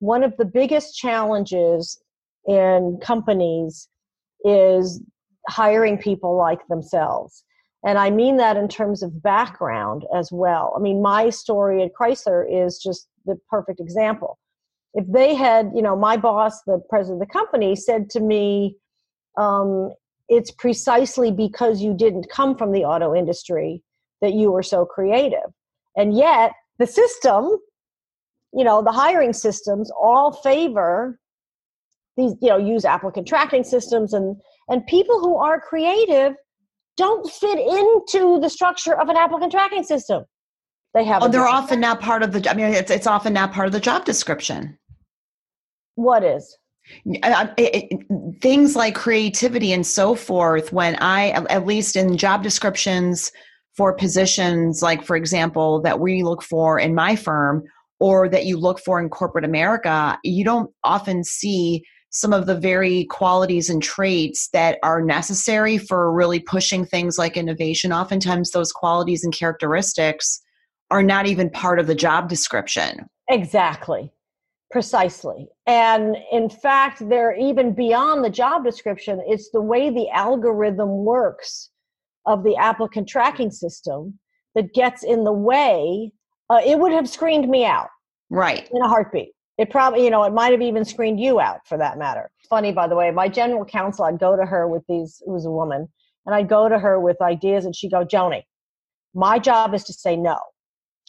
one 0.00 0.22
of 0.24 0.36
the 0.36 0.44
biggest 0.44 0.96
challenges 0.96 2.02
in 2.46 2.98
companies 3.02 3.88
is 4.44 5.02
hiring 5.48 5.98
people 5.98 6.36
like 6.36 6.66
themselves 6.68 7.44
and 7.86 7.98
I 7.98 8.10
mean 8.10 8.36
that 8.38 8.56
in 8.56 8.66
terms 8.66 9.04
of 9.04 9.22
background 9.22 10.04
as 10.12 10.32
well. 10.32 10.74
I 10.76 10.80
mean, 10.80 11.00
my 11.00 11.30
story 11.30 11.84
at 11.84 11.92
Chrysler 11.98 12.44
is 12.50 12.80
just 12.82 13.06
the 13.26 13.38
perfect 13.48 13.78
example. 13.78 14.38
If 14.94 15.06
they 15.08 15.36
had, 15.36 15.70
you 15.72 15.82
know, 15.82 15.94
my 15.94 16.16
boss, 16.16 16.62
the 16.62 16.82
president 16.90 17.22
of 17.22 17.28
the 17.28 17.32
company, 17.32 17.76
said 17.76 18.10
to 18.10 18.20
me, 18.20 18.76
um, 19.38 19.92
it's 20.28 20.50
precisely 20.50 21.30
because 21.30 21.80
you 21.80 21.94
didn't 21.94 22.28
come 22.28 22.56
from 22.56 22.72
the 22.72 22.84
auto 22.84 23.14
industry 23.14 23.84
that 24.20 24.32
you 24.32 24.50
were 24.50 24.64
so 24.64 24.84
creative. 24.84 25.52
And 25.96 26.16
yet, 26.16 26.52
the 26.80 26.88
system, 26.88 27.56
you 28.52 28.64
know, 28.64 28.82
the 28.82 28.90
hiring 28.90 29.32
systems 29.32 29.92
all 29.92 30.32
favor 30.32 31.20
these, 32.16 32.34
you 32.40 32.48
know, 32.48 32.56
use 32.56 32.84
applicant 32.84 33.28
tracking 33.28 33.64
systems 33.64 34.12
and 34.12 34.36
and 34.68 34.86
people 34.86 35.20
who 35.20 35.36
are 35.36 35.60
creative 35.60 36.34
don't 36.96 37.30
fit 37.30 37.58
into 37.58 38.40
the 38.40 38.48
structure 38.48 38.98
of 38.98 39.08
an 39.08 39.16
applicant 39.16 39.52
tracking 39.52 39.84
system. 39.84 40.24
They 40.94 41.04
have. 41.04 41.22
Oh, 41.22 41.28
they're 41.28 41.46
often 41.46 41.80
not 41.80 42.00
part 42.00 42.22
of 42.22 42.32
the. 42.32 42.50
I 42.50 42.54
mean, 42.54 42.66
it's 42.66 42.90
it's 42.90 43.06
often 43.06 43.32
not 43.32 43.52
part 43.52 43.66
of 43.66 43.72
the 43.72 43.80
job 43.80 44.04
description. 44.04 44.78
What 45.94 46.24
is? 46.24 46.56
Uh, 47.22 47.48
it, 47.56 47.88
it, 47.90 48.40
things 48.40 48.76
like 48.76 48.94
creativity 48.94 49.72
and 49.72 49.86
so 49.86 50.14
forth. 50.14 50.72
When 50.72 50.94
I, 50.96 51.30
at 51.30 51.66
least 51.66 51.96
in 51.96 52.16
job 52.16 52.42
descriptions 52.42 53.32
for 53.76 53.92
positions, 53.92 54.82
like 54.82 55.04
for 55.04 55.16
example, 55.16 55.82
that 55.82 56.00
we 56.00 56.22
look 56.22 56.42
for 56.42 56.78
in 56.78 56.94
my 56.94 57.16
firm, 57.16 57.64
or 58.00 58.28
that 58.28 58.46
you 58.46 58.56
look 58.56 58.80
for 58.80 59.00
in 59.00 59.08
corporate 59.08 59.44
America, 59.44 60.18
you 60.22 60.44
don't 60.44 60.70
often 60.84 61.24
see 61.24 61.82
some 62.16 62.32
of 62.32 62.46
the 62.46 62.58
very 62.58 63.04
qualities 63.04 63.68
and 63.68 63.82
traits 63.82 64.48
that 64.54 64.78
are 64.82 65.02
necessary 65.02 65.76
for 65.76 66.10
really 66.10 66.40
pushing 66.40 66.86
things 66.86 67.18
like 67.18 67.36
innovation. 67.36 67.92
Oftentimes, 67.92 68.52
those 68.52 68.72
qualities 68.72 69.22
and 69.22 69.34
characteristics 69.34 70.40
are 70.90 71.02
not 71.02 71.26
even 71.26 71.50
part 71.50 71.78
of 71.78 71.86
the 71.86 71.94
job 71.94 72.30
description. 72.30 73.04
Exactly. 73.28 74.10
Precisely. 74.70 75.46
And 75.66 76.16
in 76.32 76.48
fact, 76.48 77.06
they're 77.06 77.36
even 77.36 77.74
beyond 77.74 78.24
the 78.24 78.30
job 78.30 78.64
description. 78.64 79.22
It's 79.26 79.50
the 79.50 79.60
way 79.60 79.90
the 79.90 80.08
algorithm 80.08 81.04
works 81.04 81.68
of 82.24 82.44
the 82.44 82.56
applicant 82.56 83.10
tracking 83.10 83.50
system 83.50 84.18
that 84.54 84.72
gets 84.72 85.04
in 85.04 85.22
the 85.24 85.34
way. 85.34 86.12
Uh, 86.48 86.62
it 86.64 86.78
would 86.78 86.92
have 86.92 87.10
screened 87.10 87.46
me 87.50 87.66
out. 87.66 87.88
Right. 88.30 88.66
In 88.72 88.80
a 88.80 88.88
heartbeat 88.88 89.35
it 89.58 89.70
probably 89.70 90.04
you 90.04 90.10
know 90.10 90.24
it 90.24 90.32
might 90.32 90.52
have 90.52 90.62
even 90.62 90.84
screened 90.84 91.20
you 91.20 91.40
out 91.40 91.60
for 91.66 91.78
that 91.78 91.98
matter. 91.98 92.30
Funny 92.48 92.72
by 92.72 92.86
the 92.86 92.94
way 92.94 93.10
my 93.10 93.28
general 93.28 93.64
counsel 93.64 94.04
i'd 94.04 94.20
go 94.20 94.36
to 94.36 94.46
her 94.46 94.68
with 94.68 94.84
these 94.88 95.20
it 95.26 95.30
was 95.30 95.46
a 95.46 95.50
woman 95.50 95.88
and 96.24 96.34
i'd 96.34 96.48
go 96.48 96.68
to 96.68 96.78
her 96.78 97.00
with 97.00 97.20
ideas 97.20 97.64
and 97.64 97.74
she'd 97.74 97.90
go 97.90 98.04
joni 98.04 98.42
my 99.16 99.38
job 99.38 99.74
is 99.74 99.82
to 99.84 99.94
say 99.94 100.14
no. 100.14 100.36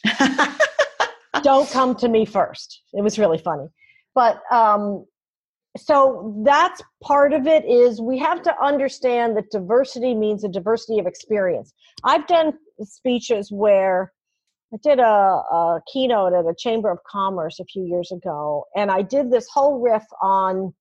Don't 1.42 1.70
come 1.70 1.94
to 1.96 2.08
me 2.08 2.24
first. 2.24 2.82
It 2.94 3.02
was 3.02 3.18
really 3.18 3.38
funny. 3.38 3.66
But 4.14 4.40
um 4.50 5.04
so 5.76 6.42
that's 6.44 6.82
part 7.02 7.32
of 7.32 7.46
it 7.46 7.64
is 7.66 8.00
we 8.00 8.18
have 8.18 8.42
to 8.42 8.54
understand 8.60 9.36
that 9.36 9.50
diversity 9.50 10.14
means 10.14 10.42
a 10.42 10.48
diversity 10.48 10.98
of 10.98 11.06
experience. 11.06 11.72
I've 12.02 12.26
done 12.26 12.54
speeches 12.82 13.52
where 13.52 14.12
I 14.72 14.76
did 14.82 14.98
a, 14.98 15.02
a, 15.04 15.80
keynote 15.90 16.34
at 16.34 16.44
a 16.44 16.54
chamber 16.54 16.90
of 16.90 16.98
commerce 17.04 17.58
a 17.58 17.64
few 17.64 17.84
years 17.84 18.12
ago, 18.12 18.66
and 18.76 18.90
I 18.90 19.00
did 19.00 19.30
this 19.30 19.48
whole 19.48 19.80
riff 19.80 20.04
on 20.20 20.74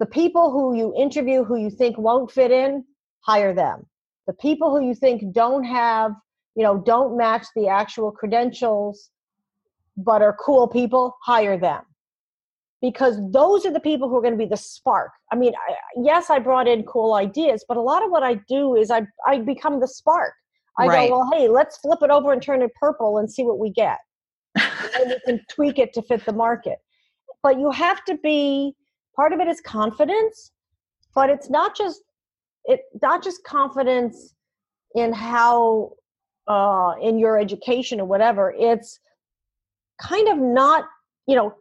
the 0.00 0.06
people 0.06 0.50
who 0.50 0.76
you 0.76 0.92
interview 0.96 1.44
who 1.44 1.56
you 1.56 1.70
think 1.70 1.96
won't 1.96 2.32
fit 2.32 2.50
in, 2.50 2.84
hire 3.20 3.54
them. 3.54 3.86
The 4.26 4.32
people 4.34 4.70
who 4.70 4.84
you 4.84 4.94
think 4.94 5.32
don't 5.32 5.62
have, 5.62 6.12
you 6.56 6.64
know, 6.64 6.78
don't 6.78 7.16
match 7.16 7.46
the 7.54 7.68
actual 7.68 8.10
credentials, 8.10 9.10
but 9.96 10.20
are 10.20 10.36
cool 10.44 10.66
people, 10.66 11.16
hire 11.22 11.56
them. 11.56 11.82
Because 12.82 13.18
those 13.30 13.64
are 13.64 13.72
the 13.72 13.80
people 13.80 14.08
who 14.08 14.16
are 14.16 14.20
going 14.20 14.34
to 14.34 14.38
be 14.38 14.50
the 14.50 14.56
spark. 14.56 15.12
I 15.32 15.36
mean, 15.36 15.54
I, 15.54 15.74
yes, 16.02 16.28
I 16.28 16.40
brought 16.40 16.66
in 16.66 16.82
cool 16.82 17.14
ideas, 17.14 17.64
but 17.66 17.76
a 17.76 17.82
lot 17.82 18.04
of 18.04 18.10
what 18.10 18.24
I 18.24 18.34
do 18.48 18.74
is 18.74 18.90
I, 18.90 19.06
I 19.26 19.38
become 19.38 19.78
the 19.78 19.88
spark 19.88 20.34
I 20.78 20.86
right. 20.86 21.08
go, 21.08 21.18
well, 21.18 21.30
hey, 21.32 21.48
let's 21.48 21.78
flip 21.78 22.00
it 22.02 22.10
over 22.10 22.32
and 22.32 22.42
turn 22.42 22.62
it 22.62 22.70
purple 22.74 23.18
and 23.18 23.30
see 23.30 23.42
what 23.42 23.58
we 23.58 23.70
get. 23.70 23.98
and 24.56 25.08
we 25.08 25.18
can 25.24 25.40
tweak 25.50 25.78
it 25.78 25.92
to 25.94 26.02
fit 26.02 26.24
the 26.26 26.32
market. 26.32 26.78
But 27.42 27.58
you 27.58 27.70
have 27.70 28.04
to 28.04 28.16
be 28.22 28.74
part 29.14 29.32
of 29.32 29.40
it 29.40 29.48
is 29.48 29.60
confidence, 29.60 30.52
but 31.14 31.30
it's 31.30 31.48
not 31.48 31.76
just 31.76 32.02
it 32.64 32.80
not 33.00 33.22
just 33.22 33.44
confidence 33.44 34.34
in 34.94 35.12
how 35.12 35.92
uh, 36.48 36.94
in 37.00 37.18
your 37.18 37.38
education 37.38 38.00
or 38.00 38.06
whatever. 38.06 38.54
It's 38.58 38.98
kind 40.00 40.28
of 40.28 40.38
not 40.38 40.84
you 41.26 41.34
know 41.34 41.54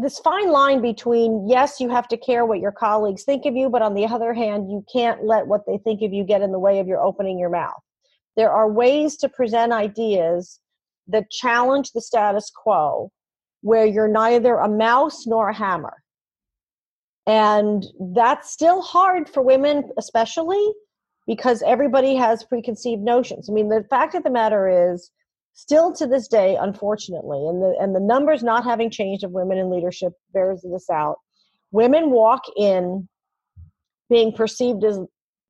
this 0.00 0.18
fine 0.18 0.50
line 0.50 0.80
between 0.80 1.46
yes 1.48 1.78
you 1.78 1.88
have 1.88 2.08
to 2.08 2.16
care 2.16 2.46
what 2.46 2.60
your 2.60 2.72
colleagues 2.72 3.24
think 3.24 3.44
of 3.44 3.54
you 3.54 3.68
but 3.68 3.82
on 3.82 3.94
the 3.94 4.06
other 4.06 4.32
hand 4.32 4.70
you 4.70 4.84
can't 4.92 5.24
let 5.24 5.46
what 5.46 5.60
they 5.66 5.78
think 5.78 6.02
of 6.02 6.12
you 6.12 6.24
get 6.24 6.40
in 6.40 6.50
the 6.50 6.58
way 6.58 6.78
of 6.78 6.86
your 6.86 7.00
opening 7.00 7.38
your 7.38 7.50
mouth 7.50 7.82
there 8.36 8.50
are 8.50 8.70
ways 8.70 9.16
to 9.18 9.28
present 9.28 9.72
ideas 9.72 10.60
that 11.08 11.30
challenge 11.30 11.90
the 11.92 12.00
status 12.00 12.50
quo 12.54 13.10
where 13.60 13.86
you're 13.86 14.08
neither 14.08 14.56
a 14.56 14.68
mouse 14.68 15.26
nor 15.26 15.50
a 15.50 15.54
hammer. 15.54 16.02
And 17.26 17.84
that's 18.14 18.50
still 18.50 18.82
hard 18.82 19.28
for 19.28 19.42
women, 19.42 19.90
especially 19.96 20.72
because 21.26 21.62
everybody 21.62 22.16
has 22.16 22.42
preconceived 22.42 23.02
notions. 23.02 23.48
I 23.48 23.52
mean, 23.52 23.68
the 23.68 23.84
fact 23.88 24.14
of 24.14 24.24
the 24.24 24.30
matter 24.30 24.92
is, 24.92 25.10
still 25.54 25.92
to 25.92 26.06
this 26.06 26.28
day, 26.28 26.56
unfortunately, 26.60 27.46
and 27.46 27.62
the 27.62 27.76
and 27.80 27.94
the 27.94 28.00
numbers 28.00 28.42
not 28.42 28.64
having 28.64 28.90
changed 28.90 29.24
of 29.24 29.32
women 29.32 29.58
in 29.58 29.70
leadership 29.70 30.12
bears 30.32 30.62
this 30.62 30.88
out. 30.90 31.16
Women 31.70 32.10
walk 32.10 32.42
in 32.56 33.08
being 34.08 34.32
perceived 34.32 34.84
as 34.84 34.98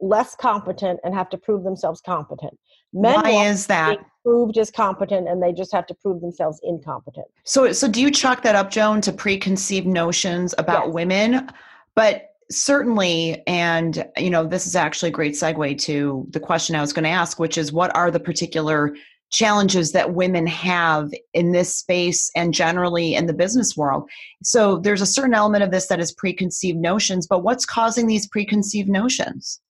less 0.02 0.34
competent 0.34 1.00
and 1.04 1.14
have 1.14 1.30
to 1.30 1.38
prove 1.38 1.62
themselves 1.62 2.02
competent. 2.04 2.58
Men 2.92 3.14
Why 3.14 3.46
is 3.46 3.66
that? 3.68 3.98
Proved 4.24 4.58
as 4.58 4.70
competent, 4.70 5.28
and 5.28 5.42
they 5.42 5.52
just 5.52 5.72
have 5.72 5.86
to 5.86 5.94
prove 5.94 6.20
themselves 6.20 6.60
incompetent. 6.62 7.26
So, 7.44 7.72
so 7.72 7.88
do 7.88 8.02
you 8.02 8.10
chalk 8.10 8.42
that 8.42 8.54
up, 8.54 8.70
Joan, 8.70 9.00
to 9.02 9.12
preconceived 9.12 9.86
notions 9.86 10.54
about 10.58 10.86
yes. 10.86 10.94
women? 10.94 11.48
But 11.94 12.34
certainly, 12.50 13.42
and 13.46 14.06
you 14.18 14.28
know, 14.28 14.44
this 14.44 14.66
is 14.66 14.76
actually 14.76 15.08
a 15.08 15.12
great 15.12 15.32
segue 15.32 15.78
to 15.78 16.26
the 16.30 16.40
question 16.40 16.76
I 16.76 16.82
was 16.82 16.92
going 16.92 17.04
to 17.04 17.10
ask, 17.10 17.38
which 17.38 17.56
is, 17.56 17.72
what 17.72 17.94
are 17.96 18.10
the 18.10 18.20
particular 18.20 18.94
challenges 19.32 19.92
that 19.92 20.12
women 20.12 20.46
have 20.46 21.10
in 21.32 21.52
this 21.52 21.74
space 21.74 22.30
and 22.36 22.52
generally 22.52 23.14
in 23.14 23.26
the 23.26 23.32
business 23.32 23.74
world. 23.74 24.06
So 24.42 24.76
there's 24.76 25.00
a 25.00 25.06
certain 25.06 25.32
element 25.32 25.64
of 25.64 25.70
this 25.70 25.86
that 25.86 26.00
is 26.00 26.12
preconceived 26.12 26.78
notions, 26.78 27.26
but 27.26 27.42
what's 27.42 27.64
causing 27.64 28.06
these 28.06 28.28
preconceived 28.28 28.90
notions? 28.90 29.61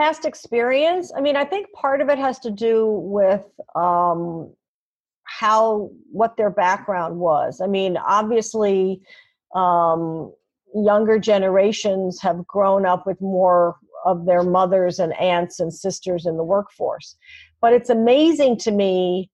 Past 0.00 0.24
experience 0.24 1.12
i 1.16 1.20
mean 1.20 1.36
i 1.36 1.44
think 1.44 1.70
part 1.72 2.00
of 2.00 2.08
it 2.08 2.18
has 2.18 2.38
to 2.38 2.50
do 2.50 2.86
with 3.04 3.42
um, 3.74 4.50
how 5.38 5.90
what 6.10 6.36
their 6.36 6.50
background 6.50 7.18
was. 7.18 7.60
I 7.60 7.66
mean 7.66 7.96
obviously 7.96 9.00
um, 9.54 10.32
younger 10.74 11.18
generations 11.18 12.20
have 12.20 12.46
grown 12.46 12.84
up 12.84 13.06
with 13.06 13.20
more 13.20 13.76
of 14.04 14.26
their 14.26 14.42
mothers 14.42 14.98
and 14.98 15.12
aunts 15.14 15.60
and 15.60 15.72
sisters 15.72 16.26
in 16.26 16.36
the 16.36 16.44
workforce. 16.44 17.16
But 17.60 17.72
it's 17.72 17.90
amazing 17.90 18.56
to 18.58 18.70
me 18.70 19.30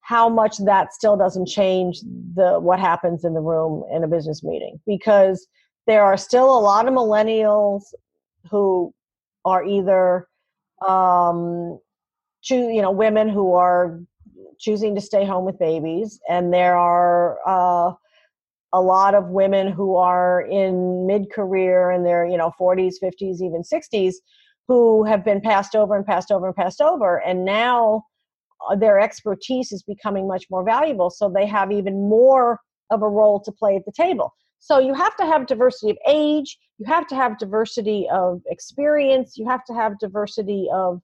how 0.00 0.28
much 0.28 0.58
that 0.58 0.92
still 0.92 1.16
doesn't 1.16 1.46
change 1.46 2.00
the 2.34 2.58
what 2.60 2.80
happens 2.80 3.24
in 3.24 3.34
the 3.34 3.40
room 3.40 3.84
in 3.92 4.04
a 4.04 4.08
business 4.08 4.42
meeting. 4.42 4.80
Because 4.86 5.46
there 5.86 6.02
are 6.02 6.16
still 6.16 6.46
a 6.46 6.60
lot 6.60 6.88
of 6.88 6.94
millennials 6.94 7.82
who 8.50 8.92
are 9.44 9.64
either 9.64 10.28
um, 10.86 11.78
choose, 12.42 12.72
you 12.72 12.82
know, 12.82 12.90
women 12.90 13.28
who 13.28 13.54
are 13.54 14.00
choosing 14.58 14.94
to 14.94 15.00
stay 15.00 15.24
home 15.24 15.44
with 15.44 15.58
babies, 15.58 16.20
and 16.28 16.52
there 16.52 16.76
are 16.76 17.38
uh, 17.46 17.92
a 18.72 18.80
lot 18.80 19.14
of 19.14 19.28
women 19.28 19.70
who 19.70 19.96
are 19.96 20.42
in 20.42 21.06
mid-career 21.06 21.90
and 21.90 22.04
their, 22.04 22.26
you 22.26 22.36
know, 22.36 22.52
40s, 22.60 22.94
50s, 23.02 23.40
even 23.40 23.62
60s, 23.62 24.14
who 24.66 25.04
have 25.04 25.24
been 25.24 25.40
passed 25.40 25.74
over 25.74 25.96
and 25.96 26.06
passed 26.06 26.30
over 26.30 26.46
and 26.46 26.56
passed 26.56 26.80
over, 26.80 27.18
and 27.18 27.44
now 27.44 28.04
uh, 28.68 28.76
their 28.76 28.98
expertise 28.98 29.72
is 29.72 29.82
becoming 29.82 30.26
much 30.26 30.46
more 30.50 30.64
valuable. 30.64 31.10
So 31.10 31.28
they 31.28 31.46
have 31.46 31.70
even 31.72 32.08
more 32.08 32.60
of 32.90 33.02
a 33.02 33.08
role 33.08 33.40
to 33.40 33.52
play 33.52 33.76
at 33.76 33.84
the 33.84 33.92
table. 33.92 34.32
So 34.64 34.78
you 34.78 34.94
have 34.94 35.14
to 35.16 35.26
have 35.26 35.46
diversity 35.46 35.90
of 35.90 35.98
age, 36.08 36.58
you 36.78 36.86
have 36.86 37.06
to 37.08 37.14
have 37.14 37.38
diversity 37.38 38.08
of 38.10 38.40
experience, 38.46 39.36
you 39.36 39.46
have 39.46 39.62
to 39.66 39.74
have 39.74 39.98
diversity 39.98 40.70
of 40.72 41.02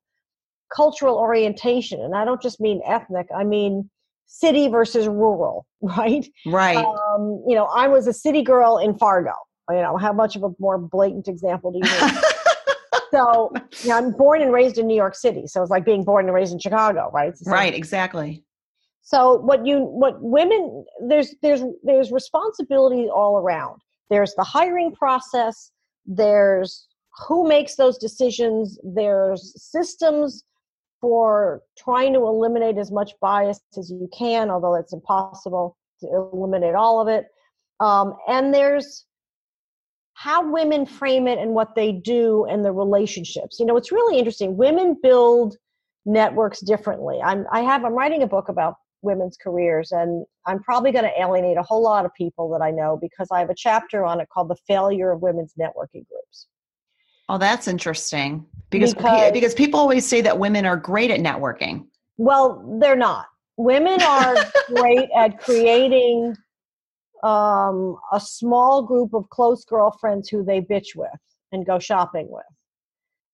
cultural 0.74 1.16
orientation. 1.16 2.00
And 2.00 2.16
I 2.16 2.24
don't 2.24 2.40
just 2.40 2.58
mean 2.58 2.80
ethnic, 2.86 3.26
I 3.36 3.44
mean 3.44 3.90
city 4.24 4.68
versus 4.68 5.08
rural, 5.08 5.66
right? 5.82 6.26
Right. 6.46 6.78
Um, 6.78 7.44
you 7.46 7.54
know, 7.54 7.66
I 7.66 7.86
was 7.86 8.06
a 8.06 8.14
city 8.14 8.40
girl 8.40 8.78
in 8.78 8.96
Fargo. 8.96 9.34
You 9.68 9.82
know, 9.82 9.98
how 9.98 10.14
much 10.14 10.36
of 10.36 10.42
a 10.42 10.48
more 10.58 10.78
blatant 10.78 11.28
example 11.28 11.70
do 11.70 11.80
you 11.84 11.84
need? 11.84 12.14
so 13.12 13.52
you 13.82 13.90
know, 13.90 13.98
I'm 13.98 14.12
born 14.12 14.40
and 14.40 14.54
raised 14.54 14.78
in 14.78 14.86
New 14.86 14.96
York 14.96 15.14
City. 15.14 15.46
So 15.46 15.60
it's 15.60 15.70
like 15.70 15.84
being 15.84 16.02
born 16.02 16.24
and 16.24 16.34
raised 16.34 16.54
in 16.54 16.58
Chicago, 16.60 17.10
right? 17.12 17.34
Right, 17.44 17.74
exactly. 17.74 18.42
So 19.10 19.38
what 19.38 19.66
you 19.66 19.80
what 19.80 20.22
women 20.22 20.84
there's 21.08 21.34
there's 21.42 21.62
there's 21.82 22.12
responsibility 22.12 23.08
all 23.08 23.38
around. 23.38 23.80
There's 24.08 24.34
the 24.36 24.44
hiring 24.44 24.92
process, 24.92 25.72
there's 26.06 26.86
who 27.26 27.48
makes 27.48 27.74
those 27.74 27.98
decisions, 27.98 28.78
there's 28.84 29.52
systems 29.60 30.44
for 31.00 31.60
trying 31.76 32.12
to 32.12 32.20
eliminate 32.20 32.78
as 32.78 32.92
much 32.92 33.10
bias 33.20 33.60
as 33.76 33.90
you 33.90 34.08
can, 34.16 34.48
although 34.48 34.76
it's 34.76 34.92
impossible 34.92 35.76
to 36.02 36.30
eliminate 36.32 36.76
all 36.76 37.00
of 37.00 37.08
it. 37.08 37.24
Um, 37.80 38.14
and 38.28 38.54
there's 38.54 39.06
how 40.14 40.48
women 40.48 40.86
frame 40.86 41.26
it 41.26 41.40
and 41.40 41.50
what 41.50 41.74
they 41.74 41.90
do 41.90 42.44
and 42.48 42.64
the 42.64 42.70
relationships. 42.70 43.58
You 43.58 43.66
know, 43.66 43.76
it's 43.76 43.90
really 43.90 44.20
interesting. 44.20 44.56
Women 44.56 44.96
build 45.02 45.56
networks 46.06 46.60
differently. 46.60 47.18
I'm 47.24 47.44
I 47.50 47.62
have 47.62 47.84
I'm 47.84 47.94
writing 47.94 48.22
a 48.22 48.28
book 48.28 48.48
about 48.48 48.76
women's 49.02 49.36
careers 49.36 49.92
and 49.92 50.24
i'm 50.46 50.62
probably 50.62 50.92
going 50.92 51.04
to 51.04 51.20
alienate 51.20 51.56
a 51.56 51.62
whole 51.62 51.82
lot 51.82 52.04
of 52.04 52.12
people 52.14 52.50
that 52.50 52.62
i 52.62 52.70
know 52.70 52.98
because 53.00 53.28
i 53.32 53.38
have 53.38 53.50
a 53.50 53.54
chapter 53.54 54.04
on 54.04 54.20
it 54.20 54.28
called 54.28 54.48
the 54.48 54.56
failure 54.66 55.10
of 55.12 55.22
women's 55.22 55.54
networking 55.58 56.06
groups. 56.08 56.46
Oh 57.28 57.38
that's 57.38 57.68
interesting 57.68 58.44
because 58.70 58.92
because, 58.92 59.32
because 59.32 59.54
people 59.54 59.78
always 59.78 60.04
say 60.04 60.20
that 60.20 60.38
women 60.38 60.66
are 60.66 60.76
great 60.76 61.10
at 61.10 61.20
networking. 61.20 61.86
Well 62.16 62.78
they're 62.80 62.96
not. 62.96 63.26
Women 63.56 64.02
are 64.02 64.34
great 64.74 65.08
at 65.14 65.38
creating 65.38 66.34
um, 67.22 67.96
a 68.12 68.20
small 68.20 68.82
group 68.82 69.14
of 69.14 69.28
close 69.28 69.64
girlfriends 69.64 70.28
who 70.28 70.42
they 70.42 70.60
bitch 70.60 70.96
with 70.96 71.10
and 71.52 71.66
go 71.66 71.78
shopping 71.78 72.26
with 72.30 72.44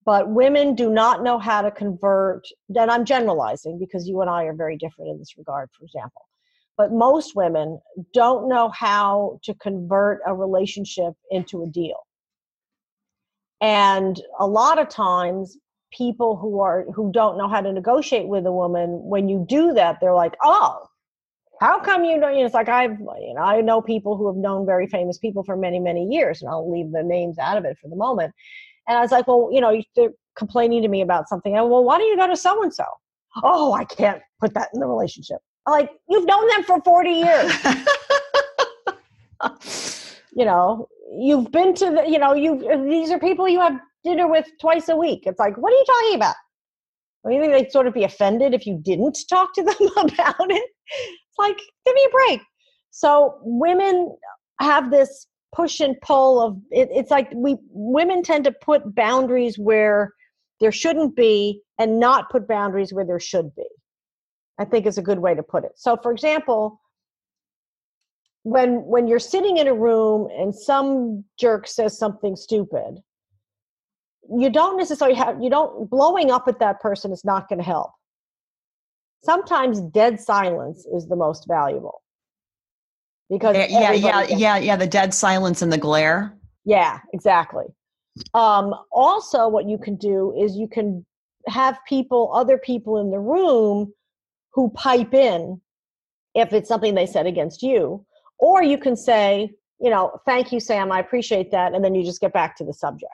but 0.07 0.31
women 0.31 0.75
do 0.75 0.88
not 0.88 1.23
know 1.23 1.38
how 1.38 1.61
to 1.61 1.71
convert 1.71 2.47
and 2.75 2.90
i'm 2.90 3.05
generalizing 3.05 3.79
because 3.79 4.09
you 4.09 4.21
and 4.23 4.31
i 4.31 4.45
are 4.45 4.55
very 4.55 4.79
different 4.79 5.11
in 5.11 5.19
this 5.19 5.37
regard 5.37 5.69
for 5.77 5.85
example 5.85 6.27
but 6.77 6.92
most 6.92 7.35
women 7.35 7.81
don't 8.12 8.49
know 8.49 8.69
how 8.69 9.38
to 9.45 9.55
convert 9.55 10.21
a 10.27 10.35
relationship 10.35 11.14
into 11.31 11.62
a 11.62 11.66
deal. 11.66 12.07
And 13.61 14.21
a 14.38 14.47
lot 14.47 14.79
of 14.79 14.88
times 14.88 15.57
people 15.92 16.37
who 16.37 16.61
are 16.61 16.85
who 16.95 17.11
don't 17.12 17.38
know 17.38 17.49
how 17.49 17.61
to 17.61 17.73
negotiate 17.73 18.29
with 18.29 18.45
a 18.45 18.53
woman 18.53 19.01
when 19.05 19.29
you 19.29 19.47
do 19.49 19.73
that 19.73 19.99
they're 20.01 20.12
like 20.12 20.35
oh 20.42 20.85
how 21.61 21.79
come 21.79 22.05
you 22.05 22.19
know, 22.19 22.29
you 22.29 22.40
know 22.40 22.45
it's 22.45 22.55
like 22.55 22.69
i've 22.69 22.99
you 22.99 23.33
know 23.35 23.40
i 23.40 23.61
know 23.61 23.81
people 23.81 24.16
who 24.16 24.27
have 24.27 24.35
known 24.35 24.66
very 24.66 24.88
famous 24.88 25.16
people 25.16 25.45
for 25.45 25.57
many 25.57 25.79
many 25.79 26.05
years 26.11 26.42
and 26.42 26.51
i'll 26.51 26.71
leave 26.71 26.90
the 26.90 27.05
names 27.05 27.38
out 27.38 27.57
of 27.57 27.64
it 27.64 27.79
for 27.81 27.88
the 27.88 27.95
moment 27.95 28.35
and 28.88 28.99
i 28.99 29.01
was 29.01 29.11
like 29.11 29.27
well 29.27 29.49
you 29.53 29.61
know 29.61 29.81
they're 29.94 30.11
complaining 30.37 30.83
to 30.83 30.88
me 30.88 31.01
about 31.01 31.29
something. 31.29 31.57
And 31.57 31.70
well 31.70 31.85
why 31.85 31.99
don't 31.99 32.09
you 32.09 32.16
go 32.16 32.27
to 32.27 32.37
so 32.37 32.62
and 32.62 32.72
so 32.72 32.85
oh 33.42 33.72
i 33.72 33.85
can't 33.85 34.22
put 34.40 34.55
that 34.55 34.68
in 34.75 34.81
the 34.81 34.87
relationship. 34.87 35.38
I'm 35.66 35.72
like 35.72 35.90
you've 36.09 36.27
known 36.27 36.46
them 36.49 36.64
for 36.64 36.81
40 36.83 37.11
years. 37.11 37.53
You 40.38 40.44
know 40.44 40.87
you've 41.18 41.51
been 41.51 41.75
to 41.77 41.87
the 41.87 42.05
you 42.07 42.18
know 42.18 42.35
you 42.35 42.59
these 42.90 43.11
are 43.11 43.18
people 43.18 43.49
you 43.49 43.59
have 43.59 43.81
dinner 44.05 44.29
with 44.29 44.46
twice 44.61 44.90
a 44.90 44.96
week. 44.96 45.22
It's 45.25 45.38
like 45.38 45.57
what 45.57 45.72
are 45.72 45.77
you 45.77 45.85
talking 45.87 46.16
about? 46.16 46.35
I 47.27 47.31
mean, 47.31 47.51
they'd 47.51 47.72
sort 47.72 47.87
of 47.87 47.94
be 47.94 48.05
offended 48.05 48.55
if 48.55 48.66
you 48.66 48.79
didn't 48.81 49.18
talk 49.29 49.53
to 49.55 49.62
them 49.62 49.75
about 49.96 50.51
it. 50.51 50.70
It's 50.90 51.38
like, 51.38 51.59
give 51.85 51.94
me 51.94 52.07
a 52.07 52.11
break. 52.11 52.40
So 52.90 53.38
women 53.42 54.16
have 54.61 54.90
this 54.90 55.27
push 55.57 55.81
and 55.81 55.99
pull 56.03 56.40
of 56.40 56.59
it, 56.71 56.88
it's 56.92 57.11
like 57.11 57.31
we 57.35 57.57
women 57.71 58.23
tend 58.23 58.45
to 58.45 58.53
put 58.53 58.95
boundaries 58.95 59.59
where 59.59 60.12
there 60.61 60.73
shouldn't 60.73 61.16
be 61.16 61.62
and 61.79 61.99
not 61.99 62.31
put 62.31 62.47
boundaries 62.47 62.92
where 62.92 63.07
there 63.07 63.21
should 63.21 63.55
be. 63.57 63.66
I 64.59 64.64
think 64.64 64.87
is 64.87 64.99
a 64.99 65.03
good 65.03 65.19
way 65.19 65.35
to 65.35 65.42
put 65.42 65.64
it. 65.64 65.73
So 65.77 65.97
for 66.03 66.12
example, 66.12 66.81
when 68.42 68.85
when 68.85 69.09
you're 69.09 69.19
sitting 69.19 69.57
in 69.57 69.66
a 69.66 69.75
room 69.75 70.29
and 70.38 70.55
some 70.55 71.25
jerk 71.40 71.66
says 71.66 71.99
something 71.99 72.37
stupid, 72.37 73.01
you 74.31 74.51
don't 74.51 74.77
necessarily 74.77 75.16
have 75.16 75.42
you 75.42 75.51
don't 75.51 75.88
blowing 75.90 76.31
up 76.31 76.49
at 76.49 76.59
that 76.61 76.81
person 76.81 77.12
is 77.12 77.25
not 77.25 77.49
going 77.49 77.59
to 77.59 77.64
help 77.64 77.90
sometimes 79.27 79.81
dead 79.81 80.21
silence 80.21 80.87
is 80.95 81.09
the 81.09 81.16
most 81.16 81.47
valuable 81.49 82.03
because 83.31 83.57
yeah 83.57 83.93
yeah 83.93 84.27
yeah 84.29 84.57
yeah 84.57 84.77
the 84.77 84.87
dead 84.87 85.12
silence 85.12 85.62
and 85.62 85.73
the 85.73 85.79
glare 85.79 86.33
yeah 86.65 87.01
exactly 87.12 87.67
um, 88.33 88.75
also 88.93 89.47
what 89.47 89.69
you 89.69 89.77
can 89.77 89.95
do 89.97 90.35
is 90.39 90.57
you 90.57 90.67
can 90.67 91.05
have 91.49 91.79
people 91.87 92.31
other 92.35 92.57
people 92.57 92.99
in 92.99 93.11
the 93.11 93.19
room 93.19 93.93
who 94.53 94.71
pipe 94.71 95.12
in 95.12 95.61
if 96.35 96.53
it's 96.53 96.69
something 96.69 96.95
they 96.95 97.07
said 97.07 97.27
against 97.27 97.62
you 97.62 98.05
or 98.39 98.62
you 98.62 98.79
can 98.79 98.97
say 98.97 99.51
you 99.81 99.91
know 99.91 100.19
thank 100.25 100.51
you 100.51 100.61
sam 100.61 100.91
i 100.91 100.99
appreciate 100.99 101.51
that 101.51 101.75
and 101.75 101.85
then 101.85 101.95
you 101.95 102.03
just 102.03 102.21
get 102.21 102.33
back 102.33 102.57
to 102.57 102.65
the 102.65 102.73
subject 102.73 103.12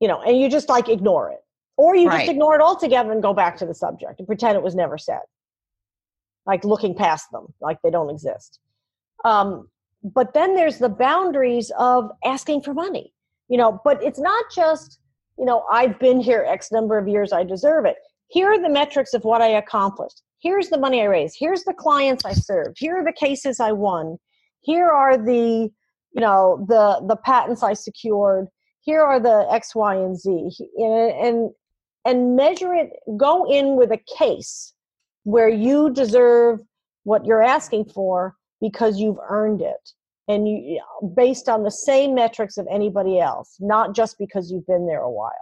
you 0.00 0.08
know, 0.08 0.22
and 0.22 0.38
you 0.38 0.48
just 0.48 0.68
like 0.68 0.88
ignore 0.88 1.30
it. 1.30 1.40
Or 1.76 1.94
you 1.94 2.08
right. 2.08 2.20
just 2.20 2.30
ignore 2.30 2.56
it 2.56 2.60
altogether 2.60 3.12
and 3.12 3.22
go 3.22 3.32
back 3.32 3.56
to 3.58 3.66
the 3.66 3.74
subject 3.74 4.18
and 4.18 4.26
pretend 4.26 4.56
it 4.56 4.62
was 4.62 4.74
never 4.74 4.98
said. 4.98 5.20
Like 6.44 6.64
looking 6.64 6.94
past 6.94 7.30
them, 7.30 7.52
like 7.60 7.78
they 7.82 7.90
don't 7.90 8.10
exist. 8.10 8.58
Um, 9.24 9.68
but 10.02 10.34
then 10.34 10.54
there's 10.54 10.78
the 10.78 10.88
boundaries 10.88 11.72
of 11.78 12.10
asking 12.24 12.62
for 12.62 12.72
money, 12.72 13.12
you 13.48 13.58
know, 13.58 13.80
but 13.84 14.02
it's 14.02 14.20
not 14.20 14.44
just, 14.54 15.00
you 15.38 15.44
know, 15.44 15.64
I've 15.70 15.98
been 15.98 16.20
here 16.20 16.44
X 16.46 16.70
number 16.70 16.98
of 16.98 17.08
years, 17.08 17.32
I 17.32 17.44
deserve 17.44 17.84
it. 17.84 17.96
Here 18.28 18.52
are 18.52 18.60
the 18.60 18.68
metrics 18.68 19.14
of 19.14 19.24
what 19.24 19.42
I 19.42 19.48
accomplished. 19.48 20.22
Here's 20.40 20.68
the 20.68 20.78
money 20.78 21.02
I 21.02 21.06
raised. 21.06 21.36
Here's 21.38 21.64
the 21.64 21.74
clients 21.74 22.24
I 22.24 22.32
served. 22.32 22.76
Here 22.78 22.96
are 22.96 23.04
the 23.04 23.12
cases 23.12 23.58
I 23.58 23.72
won. 23.72 24.18
Here 24.60 24.88
are 24.88 25.16
the, 25.16 25.70
you 26.12 26.20
know, 26.20 26.64
the 26.68 27.04
the 27.08 27.16
patents 27.16 27.62
I 27.62 27.72
secured 27.72 28.48
here 28.88 29.02
are 29.02 29.20
the 29.20 29.46
X, 29.50 29.74
Y, 29.74 29.96
and 29.96 30.18
Z, 30.18 30.50
and 30.78 31.50
and 32.06 32.36
measure 32.36 32.72
it. 32.72 32.88
Go 33.18 33.44
in 33.44 33.76
with 33.76 33.92
a 33.92 34.00
case 34.18 34.72
where 35.24 35.50
you 35.50 35.90
deserve 35.90 36.60
what 37.04 37.26
you're 37.26 37.42
asking 37.42 37.84
for 37.84 38.34
because 38.60 38.98
you've 38.98 39.18
earned 39.28 39.60
it, 39.60 39.92
and 40.28 40.48
you 40.48 40.80
based 41.16 41.48
on 41.48 41.62
the 41.62 41.70
same 41.70 42.14
metrics 42.14 42.58
of 42.58 42.66
anybody 42.70 43.18
else, 43.18 43.56
not 43.60 43.94
just 43.94 44.18
because 44.18 44.50
you've 44.50 44.66
been 44.66 44.86
there 44.86 45.00
a 45.00 45.10
while. 45.10 45.32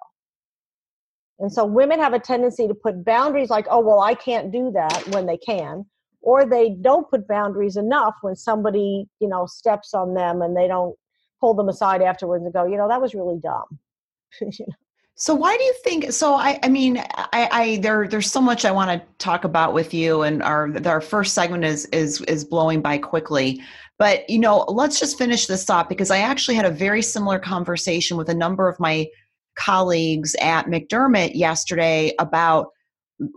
And 1.38 1.52
so 1.52 1.64
women 1.64 2.00
have 2.00 2.14
a 2.14 2.18
tendency 2.18 2.66
to 2.66 2.74
put 2.74 3.04
boundaries 3.04 3.50
like, 3.50 3.66
oh, 3.70 3.80
well, 3.80 4.00
I 4.00 4.14
can't 4.14 4.50
do 4.50 4.70
that 4.72 5.06
when 5.08 5.26
they 5.26 5.36
can. 5.36 5.84
Or 6.22 6.46
they 6.46 6.70
don't 6.70 7.08
put 7.08 7.28
boundaries 7.28 7.76
enough 7.76 8.14
when 8.22 8.34
somebody, 8.34 9.06
you 9.20 9.28
know, 9.28 9.46
steps 9.46 9.92
on 9.92 10.14
them 10.14 10.40
and 10.42 10.56
they 10.56 10.66
don't 10.66 10.96
pull 11.40 11.54
them 11.54 11.68
aside 11.68 12.02
afterwards 12.02 12.44
and 12.44 12.52
go, 12.52 12.64
you 12.64 12.76
know, 12.76 12.88
that 12.88 13.02
was 13.02 13.14
really 13.14 13.38
dumb. 13.38 13.78
So 15.18 15.34
why 15.34 15.56
do 15.56 15.64
you 15.64 15.74
think? 15.82 16.12
So 16.12 16.34
I, 16.34 16.58
I 16.62 16.68
mean, 16.68 16.98
I, 16.98 17.48
I 17.50 17.76
there, 17.78 18.06
there's 18.06 18.30
so 18.30 18.40
much 18.40 18.66
I 18.66 18.70
want 18.70 18.90
to 18.90 19.06
talk 19.16 19.44
about 19.44 19.72
with 19.72 19.94
you, 19.94 20.20
and 20.20 20.42
our 20.42 20.70
our 20.86 21.00
first 21.00 21.32
segment 21.32 21.64
is 21.64 21.86
is 21.86 22.20
is 22.22 22.44
blowing 22.44 22.82
by 22.82 22.98
quickly. 22.98 23.62
But 23.98 24.28
you 24.28 24.38
know, 24.38 24.66
let's 24.68 25.00
just 25.00 25.16
finish 25.16 25.46
this 25.46 25.70
up 25.70 25.88
because 25.88 26.10
I 26.10 26.18
actually 26.18 26.56
had 26.56 26.66
a 26.66 26.70
very 26.70 27.00
similar 27.00 27.38
conversation 27.38 28.18
with 28.18 28.28
a 28.28 28.34
number 28.34 28.68
of 28.68 28.78
my 28.78 29.06
colleagues 29.58 30.36
at 30.38 30.66
McDermott 30.66 31.34
yesterday 31.34 32.12
about 32.18 32.66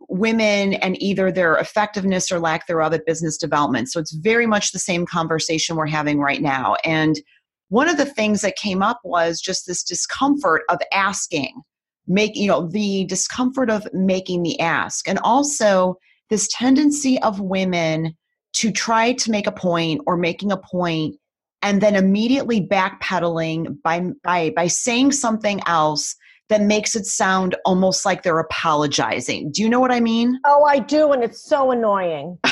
women 0.10 0.74
and 0.74 1.02
either 1.02 1.32
their 1.32 1.56
effectiveness 1.56 2.30
or 2.30 2.42
lack 2.42 2.68
thereof 2.68 2.94
at 2.94 3.06
business 3.06 3.38
development. 3.38 3.90
So 3.90 4.02
it's 4.02 4.12
very 4.12 4.46
much 4.46 4.74
the 4.74 4.80
same 4.80 5.06
conversation 5.06 5.78
we're 5.78 5.88
having 5.88 6.20
right 6.20 6.42
now, 6.42 6.76
and 6.84 7.22
one 7.70 7.88
of 7.88 7.96
the 7.96 8.06
things 8.06 8.42
that 8.42 8.58
came 8.58 8.82
up 8.82 9.00
was 9.06 9.40
just 9.40 9.66
this 9.66 9.82
discomfort 9.82 10.64
of 10.70 10.80
asking 10.92 11.62
make 12.10 12.36
you 12.36 12.48
know 12.48 12.68
the 12.68 13.06
discomfort 13.06 13.70
of 13.70 13.88
making 13.94 14.44
the 14.44 14.60
ask 14.60 15.08
and 15.08 15.20
also 15.24 15.96
this 16.30 16.50
tendency 16.52 17.22
of 17.22 17.40
women 17.40 18.16
to 18.54 18.72
try 18.72 19.14
to 19.14 19.32
make 19.32 19.48
a 19.48 19.52
point 19.52 20.02
or 20.08 20.18
making 20.18 20.52
a 20.52 20.58
point 20.58 21.16
and 21.62 21.82
then 21.82 21.96
immediately 21.96 22.62
backpedaling 22.62 23.82
by 23.84 24.02
by 24.24 24.50
by 24.56 24.68
saying 24.68 25.12
something 25.12 25.62
else 25.66 26.16
that 26.50 26.62
makes 26.62 26.96
it 26.96 27.06
sound 27.06 27.56
almost 27.64 28.06
like 28.06 28.24
they're 28.24 28.40
apologizing. 28.40 29.52
Do 29.52 29.62
you 29.62 29.70
know 29.70 29.80
what 29.80 29.92
I 29.92 30.00
mean? 30.00 30.40
Oh, 30.46 30.64
I 30.64 30.80
do 30.80 31.12
and 31.12 31.24
it's 31.24 31.44
so 31.44 31.72
annoying. 31.72 32.40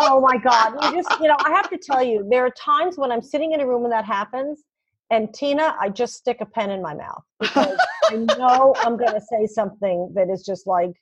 oh 0.00 0.20
my 0.20 0.36
god 0.38 0.74
you 0.82 1.02
just 1.02 1.20
you 1.20 1.28
know 1.28 1.36
i 1.44 1.50
have 1.50 1.70
to 1.70 1.78
tell 1.78 2.02
you 2.02 2.26
there 2.28 2.44
are 2.44 2.50
times 2.50 2.98
when 2.98 3.12
i'm 3.12 3.22
sitting 3.22 3.52
in 3.52 3.60
a 3.60 3.66
room 3.66 3.84
and 3.84 3.92
that 3.92 4.04
happens 4.04 4.64
and 5.10 5.32
tina 5.34 5.74
i 5.80 5.88
just 5.88 6.14
stick 6.14 6.38
a 6.40 6.46
pen 6.46 6.70
in 6.70 6.80
my 6.82 6.94
mouth 6.94 7.22
because 7.40 7.78
i 8.10 8.16
know 8.16 8.74
i'm 8.78 8.96
going 8.96 9.12
to 9.12 9.20
say 9.20 9.46
something 9.46 10.10
that 10.14 10.28
is 10.30 10.44
just 10.44 10.66
like 10.66 10.92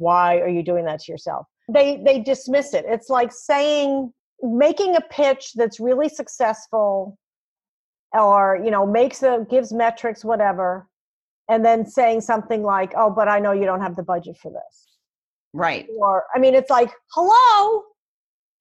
why 0.00 0.38
are 0.38 0.48
you 0.48 0.62
doing 0.62 0.86
that 0.86 1.00
to 1.00 1.12
yourself? 1.12 1.46
They 1.68 2.02
they 2.04 2.20
dismiss 2.20 2.72
it. 2.74 2.84
It's 2.88 3.10
like 3.10 3.30
saying 3.32 4.12
making 4.42 4.96
a 4.96 5.02
pitch 5.02 5.52
that's 5.54 5.78
really 5.78 6.08
successful 6.08 7.18
or 8.12 8.58
you 8.64 8.70
know 8.70 8.86
makes 8.86 9.22
a 9.22 9.46
gives 9.50 9.72
metrics 9.72 10.24
whatever 10.24 10.88
and 11.50 11.62
then 11.62 11.84
saying 11.84 12.22
something 12.22 12.62
like 12.62 12.92
oh 12.96 13.10
but 13.10 13.28
i 13.28 13.38
know 13.38 13.52
you 13.52 13.66
don't 13.66 13.82
have 13.82 13.94
the 13.94 14.02
budget 14.02 14.36
for 14.38 14.50
this. 14.50 14.96
Right. 15.52 15.86
Or 15.98 16.24
i 16.34 16.38
mean 16.38 16.54
it's 16.54 16.70
like 16.70 16.90
hello? 17.12 17.82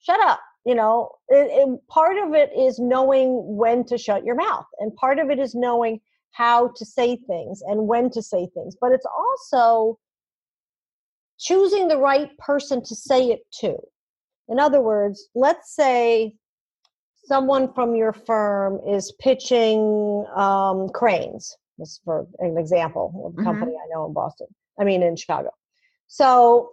Shut 0.02 0.20
up 0.20 0.42
you 0.70 0.76
know 0.76 1.10
it, 1.30 1.48
it, 1.50 1.88
part 1.88 2.16
of 2.18 2.36
it 2.36 2.52
is 2.56 2.78
knowing 2.78 3.30
when 3.58 3.84
to 3.84 3.98
shut 3.98 4.24
your 4.24 4.36
mouth 4.36 4.68
and 4.80 4.96
part 4.96 5.18
of 5.18 5.32
it 5.32 5.40
is 5.40 5.56
knowing 5.56 6.00
how 6.32 6.68
to 6.76 6.86
say 6.86 7.18
things 7.28 7.64
and 7.66 7.88
when 7.88 8.08
to 8.12 8.22
say 8.22 8.48
things 8.54 8.76
but 8.80 8.92
it's 8.92 9.08
also 9.18 9.98
choosing 11.40 11.88
the 11.88 11.98
right 11.98 12.38
person 12.38 12.84
to 12.84 12.96
say 12.96 13.30
it 13.30 13.40
to. 13.62 13.76
In 14.48 14.60
other 14.60 14.80
words 14.80 15.30
let's 15.34 15.76
say 15.76 16.36
someone 17.26 17.74
from 17.74 17.96
your 17.96 18.14
firm 18.14 18.80
is 18.88 19.12
pitching 19.20 20.24
um, 20.36 20.88
cranes. 20.90 21.58
This 21.80 22.00
for 22.06 22.28
an 22.38 22.60
example 22.60 23.06
of 23.26 23.42
a 23.42 23.44
company 23.44 23.72
mm-hmm. 23.72 23.92
i 23.92 23.96
know 23.96 24.06
in 24.06 24.14
boston 24.14 24.48
i 24.80 24.84
mean 24.84 25.02
in 25.02 25.16
chicago. 25.16 25.50
So 26.06 26.70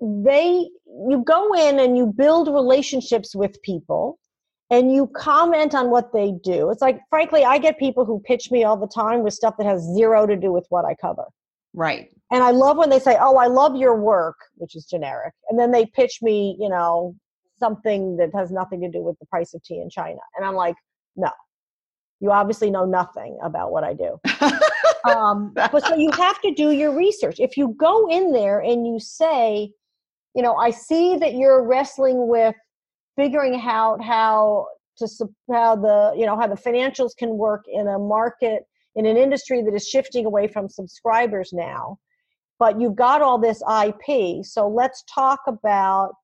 they 0.00 0.68
you 1.08 1.22
go 1.26 1.54
in 1.54 1.78
and 1.78 1.96
you 1.96 2.06
build 2.06 2.48
relationships 2.48 3.34
with 3.34 3.60
people 3.62 4.18
and 4.70 4.92
you 4.92 5.06
comment 5.08 5.74
on 5.74 5.90
what 5.90 6.12
they 6.12 6.32
do. 6.42 6.70
It's 6.70 6.82
like 6.82 7.00
frankly 7.10 7.44
I 7.44 7.58
get 7.58 7.78
people 7.78 8.04
who 8.04 8.20
pitch 8.20 8.50
me 8.50 8.64
all 8.64 8.76
the 8.76 8.88
time 8.88 9.22
with 9.22 9.34
stuff 9.34 9.56
that 9.58 9.66
has 9.66 9.82
zero 9.94 10.26
to 10.26 10.36
do 10.36 10.52
with 10.52 10.66
what 10.70 10.84
I 10.84 10.94
cover. 10.94 11.24
Right. 11.74 12.10
And 12.30 12.42
I 12.42 12.50
love 12.50 12.76
when 12.76 12.90
they 12.90 12.98
say, 12.98 13.16
"Oh, 13.20 13.36
I 13.36 13.46
love 13.46 13.76
your 13.76 13.96
work," 13.96 14.36
which 14.56 14.74
is 14.74 14.84
generic. 14.84 15.32
And 15.48 15.58
then 15.58 15.70
they 15.70 15.86
pitch 15.86 16.20
me, 16.22 16.56
you 16.58 16.68
know, 16.68 17.14
something 17.58 18.16
that 18.16 18.30
has 18.34 18.50
nothing 18.50 18.80
to 18.82 18.88
do 18.88 19.02
with 19.02 19.18
the 19.18 19.26
price 19.26 19.54
of 19.54 19.62
tea 19.62 19.80
in 19.80 19.88
China. 19.88 20.20
And 20.36 20.44
I'm 20.44 20.54
like, 20.54 20.76
"No. 21.16 21.30
You 22.20 22.30
obviously 22.30 22.70
know 22.70 22.84
nothing 22.84 23.38
about 23.42 23.72
what 23.72 23.84
I 23.84 23.94
do." 23.94 24.20
um, 25.10 25.52
but 25.54 25.84
so 25.84 25.94
you 25.94 26.10
have 26.12 26.40
to 26.42 26.52
do 26.54 26.70
your 26.72 26.94
research. 26.96 27.36
If 27.38 27.56
you 27.56 27.74
go 27.78 28.08
in 28.08 28.32
there 28.32 28.60
and 28.60 28.86
you 28.86 28.98
say, 28.98 29.72
you 30.34 30.42
know, 30.42 30.54
I 30.54 30.70
see 30.70 31.16
that 31.16 31.34
you're 31.34 31.66
wrestling 31.66 32.28
with 32.28 32.54
figuring 33.16 33.60
out 33.62 34.02
how 34.02 34.66
to 34.98 35.08
how 35.50 35.76
the 35.76 36.14
you 36.16 36.26
know 36.26 36.38
how 36.38 36.46
the 36.46 36.56
financials 36.56 37.10
can 37.16 37.36
work 37.36 37.64
in 37.70 37.88
a 37.88 37.98
market 37.98 38.64
in 38.94 39.06
an 39.06 39.16
industry 39.16 39.62
that 39.62 39.74
is 39.74 39.86
shifting 39.88 40.26
away 40.26 40.46
from 40.46 40.68
subscribers 40.68 41.50
now. 41.52 41.98
But 42.58 42.80
you've 42.80 42.96
got 42.96 43.22
all 43.22 43.38
this 43.38 43.62
ip 43.84 44.44
so 44.44 44.68
let's 44.68 45.02
talk 45.12 45.40
about 45.46 46.14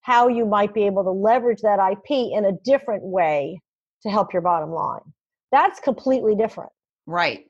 how 0.00 0.28
you 0.28 0.44
might 0.44 0.74
be 0.74 0.86
able 0.86 1.04
to 1.04 1.10
leverage 1.10 1.60
that 1.62 1.78
ip 1.92 2.10
in 2.10 2.44
a 2.44 2.52
different 2.64 3.04
way 3.04 3.60
to 4.02 4.10
help 4.10 4.32
your 4.32 4.42
bottom 4.42 4.70
line. 4.70 5.00
That's 5.50 5.78
completely 5.80 6.34
different. 6.34 6.70
Right 7.06 7.44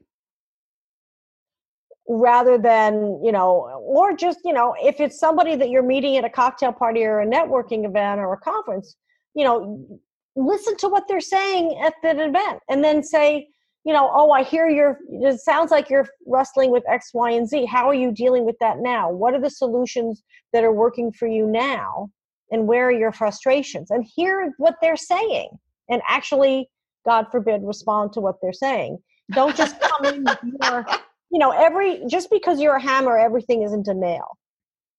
rather 2.09 2.59
than 2.59 3.21
you 3.23 3.31
know 3.31 3.81
or 3.81 4.17
just 4.17 4.41
you 4.45 4.53
know 4.53 4.75
if 4.83 5.01
it's 5.01 5.19
somebody 5.19 5.55
that 5.55 5.71
you're 5.71 5.83
meeting 5.83 6.17
at 6.17 6.25
a 6.25 6.31
cocktail 6.31 6.73
party 6.73 7.05
or 7.05 7.21
a 7.21 7.27
networking 7.27 7.87
event 7.87 8.21
or 8.21 8.33
a 8.33 8.39
conference 8.39 8.97
you 9.35 9.45
know 9.45 9.87
listen 10.35 10.77
to 10.77 10.89
what 10.89 11.05
they're 11.09 11.21
saying 11.21 11.79
at 11.83 11.95
that 12.03 12.19
event 12.19 12.59
and 12.69 12.83
then 12.83 13.03
say 13.03 13.47
you 13.85 13.93
know 13.93 14.11
oh 14.13 14.31
i 14.33 14.43
hear 14.43 14.69
you're 14.69 14.99
it 15.11 15.39
sounds 15.41 15.71
like 15.71 15.89
you're 15.89 16.07
wrestling 16.27 16.71
with 16.71 16.83
x 16.89 17.11
y 17.15 17.31
and 17.31 17.49
z. 17.49 17.65
How 17.67 17.89
are 17.89 17.95
you 17.95 18.11
dealing 18.11 18.45
with 18.45 18.57
that 18.61 18.79
now? 18.79 19.11
What 19.11 19.35
are 19.35 19.41
the 19.41 19.51
solutions 19.51 20.23
that 20.53 20.65
are 20.65 20.73
working 20.73 21.13
for 21.13 21.29
you 21.29 21.47
now? 21.47 22.11
And 22.51 22.67
where 22.67 22.87
are 22.87 22.93
your 22.93 23.13
frustrations? 23.13 23.91
And 23.91 24.05
hear 24.05 24.53
what 24.59 24.75
they're 24.83 24.97
saying 24.97 25.49
and 25.89 26.03
actually 26.09 26.69
god 27.05 27.27
forbid 27.31 27.63
respond 27.63 28.13
to 28.15 28.21
what 28.21 28.37
they're 28.43 28.53
saying. 28.53 28.99
Don't 29.33 29.57
just 29.57 29.81
come 29.81 30.05
in 30.07 30.25
with 30.25 30.39
your 30.63 30.87
you 31.33 31.39
know 31.39 31.51
every 31.51 32.03
just 32.09 32.31
because 32.31 32.61
you're 32.61 32.77
a 32.77 32.83
hammer 32.83 33.19
everything 33.19 33.63
isn't 33.63 33.89
a 33.89 33.95
nail. 33.95 34.39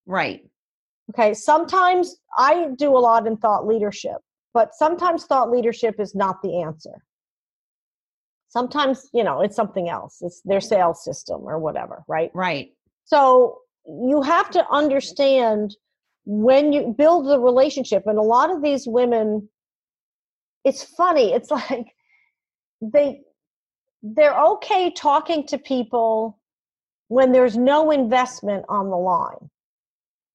Right. 0.06 0.42
Okay 1.12 1.34
sometimes 1.34 2.16
i 2.38 2.70
do 2.78 2.90
a 2.98 3.00
lot 3.00 3.28
in 3.28 3.38
thought 3.38 3.68
leadership 3.68 4.18
but 4.54 4.74
sometimes 4.74 5.26
thought 5.26 5.50
leadership 5.50 6.00
is 6.00 6.14
not 6.14 6.42
the 6.44 6.62
answer. 6.62 7.04
Sometimes 8.50 9.10
you 9.14 9.24
know 9.24 9.42
it's 9.42 9.56
something 9.56 9.90
else 9.90 10.18
it's 10.22 10.42
their 10.42 10.62
sales 10.62 11.04
system 11.04 11.42
or 11.42 11.60
whatever 11.60 12.04
right? 12.08 12.32
Right. 12.34 12.72
So 13.06 13.60
you 13.86 14.22
have 14.22 14.50
to 14.52 14.66
understand 14.70 15.76
when 16.26 16.72
you 16.72 16.96
build 16.98 17.28
the 17.28 17.40
relationship 17.40 18.04
and 18.06 18.18
a 18.18 18.22
lot 18.22 18.50
of 18.50 18.62
these 18.62 18.88
women 18.88 19.50
it's 20.64 20.84
funny 20.84 21.34
it's 21.34 21.52
like 21.60 21.88
they 22.82 23.22
they're 24.04 24.40
okay 24.40 24.92
talking 24.92 25.48
to 25.48 25.58
people 25.58 26.38
when 27.08 27.32
there's 27.32 27.58
no 27.58 27.90
investment 27.90 28.66
on 28.68 28.90
the 28.90 28.98
line. 28.98 29.50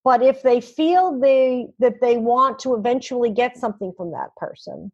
But 0.05 0.23
if 0.23 0.43
they 0.43 0.61
feel 0.61 1.21
they 1.21 1.69
that 1.79 2.01
they 2.01 2.17
want 2.17 2.59
to 2.61 2.75
eventually 2.75 3.31
get 3.31 3.59
something 3.59 3.93
from 3.97 4.13
that 4.13 4.35
person 4.37 4.91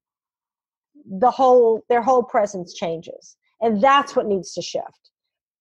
the 1.07 1.31
whole 1.31 1.85
their 1.89 2.03
whole 2.03 2.23
presence 2.23 2.75
changes. 2.75 3.37
And 3.61 3.81
that's 3.81 4.17
what 4.17 4.27
needs 4.27 4.53
to 4.55 4.63
shift. 4.63 5.11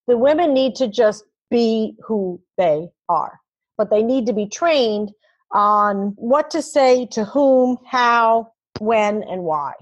The 0.08 0.16
women 0.16 0.52
need 0.52 0.74
to 0.76 0.88
just 0.88 1.24
be 1.50 1.94
who 2.04 2.40
they 2.58 2.88
are. 3.08 3.38
But 3.78 3.90
they 3.90 4.02
need 4.02 4.26
to 4.26 4.32
be 4.32 4.46
trained 4.46 5.12
on 5.52 6.14
what 6.16 6.50
to 6.50 6.62
say 6.62 7.06
to 7.12 7.24
whom 7.24 7.78
how 7.86 8.52
when 8.80 9.22
and 9.22 9.42
why 9.42 9.72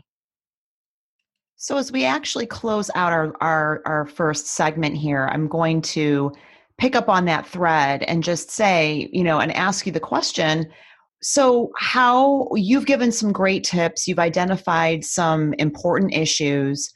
so 1.63 1.77
as 1.77 1.93
we 1.93 2.05
actually 2.05 2.45
close 2.45 2.91
out 2.97 3.13
our, 3.13 3.37
our, 3.41 3.83
our 3.87 4.05
first 4.05 4.49
segment 4.49 4.97
here, 4.97 5.29
I'm 5.31 5.47
going 5.47 5.81
to 5.83 6.33
pick 6.77 6.97
up 6.97 7.09
on 7.09 7.27
that 7.27 7.47
thread 7.47 8.03
and 8.03 8.25
just 8.25 8.51
say, 8.51 9.09
you 9.13 9.23
know, 9.23 9.39
and 9.39 9.53
ask 9.53 9.87
you 9.87 9.93
the 9.93 10.01
question. 10.01 10.67
So, 11.23 11.71
how 11.79 12.49
you've 12.57 12.87
given 12.87 13.13
some 13.13 13.31
great 13.31 13.63
tips, 13.63 14.09
you've 14.09 14.19
identified 14.19 15.05
some 15.05 15.53
important 15.53 16.13
issues. 16.13 16.93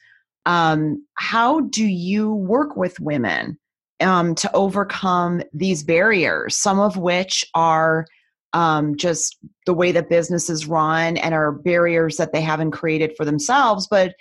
Um, 0.46 1.06
how 1.14 1.60
do 1.60 1.86
you 1.86 2.34
work 2.34 2.76
with 2.76 2.98
women 2.98 3.60
um, 4.00 4.34
to 4.34 4.52
overcome 4.52 5.42
these 5.52 5.84
barriers, 5.84 6.56
some 6.56 6.80
of 6.80 6.96
which 6.96 7.44
are 7.54 8.04
um, 8.52 8.96
just 8.96 9.38
the 9.64 9.74
way 9.74 9.92
that 9.92 10.10
businesses 10.10 10.66
run 10.66 11.18
and 11.18 11.36
are 11.36 11.52
barriers 11.52 12.16
that 12.16 12.32
they 12.32 12.40
haven't 12.40 12.72
created 12.72 13.12
for 13.16 13.24
themselves, 13.24 13.86
but 13.88 14.12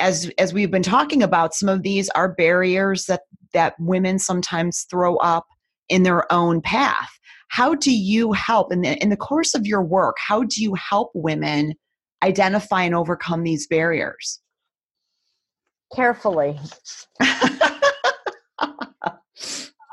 as 0.00 0.30
as 0.38 0.52
we've 0.52 0.70
been 0.70 0.82
talking 0.82 1.22
about 1.22 1.54
some 1.54 1.68
of 1.68 1.82
these 1.82 2.08
are 2.10 2.32
barriers 2.32 3.06
that 3.06 3.22
that 3.52 3.74
women 3.78 4.18
sometimes 4.18 4.86
throw 4.90 5.16
up 5.16 5.46
in 5.88 6.02
their 6.02 6.30
own 6.32 6.60
path. 6.60 7.10
How 7.48 7.74
do 7.74 7.94
you 7.94 8.32
help 8.32 8.72
in 8.72 8.80
the, 8.80 8.96
in 9.02 9.10
the 9.10 9.16
course 9.16 9.54
of 9.54 9.66
your 9.66 9.82
work 9.82 10.16
how 10.18 10.42
do 10.44 10.62
you 10.62 10.74
help 10.74 11.10
women 11.14 11.74
identify 12.22 12.82
and 12.82 12.94
overcome 12.94 13.44
these 13.44 13.66
barriers? 13.66 14.40
Carefully. 15.94 16.58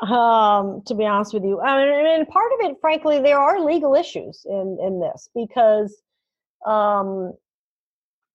Um, 0.01 0.81
to 0.87 0.95
be 0.95 1.05
honest 1.05 1.31
with 1.31 1.43
you 1.43 1.61
I 1.61 1.85
mean, 1.85 2.25
part 2.25 2.51
of 2.53 2.71
it 2.71 2.77
frankly 2.81 3.19
there 3.19 3.37
are 3.37 3.63
legal 3.63 3.93
issues 3.93 4.43
in 4.49 4.79
in 4.81 4.99
this 4.99 5.29
because 5.35 5.95
um, 6.65 7.33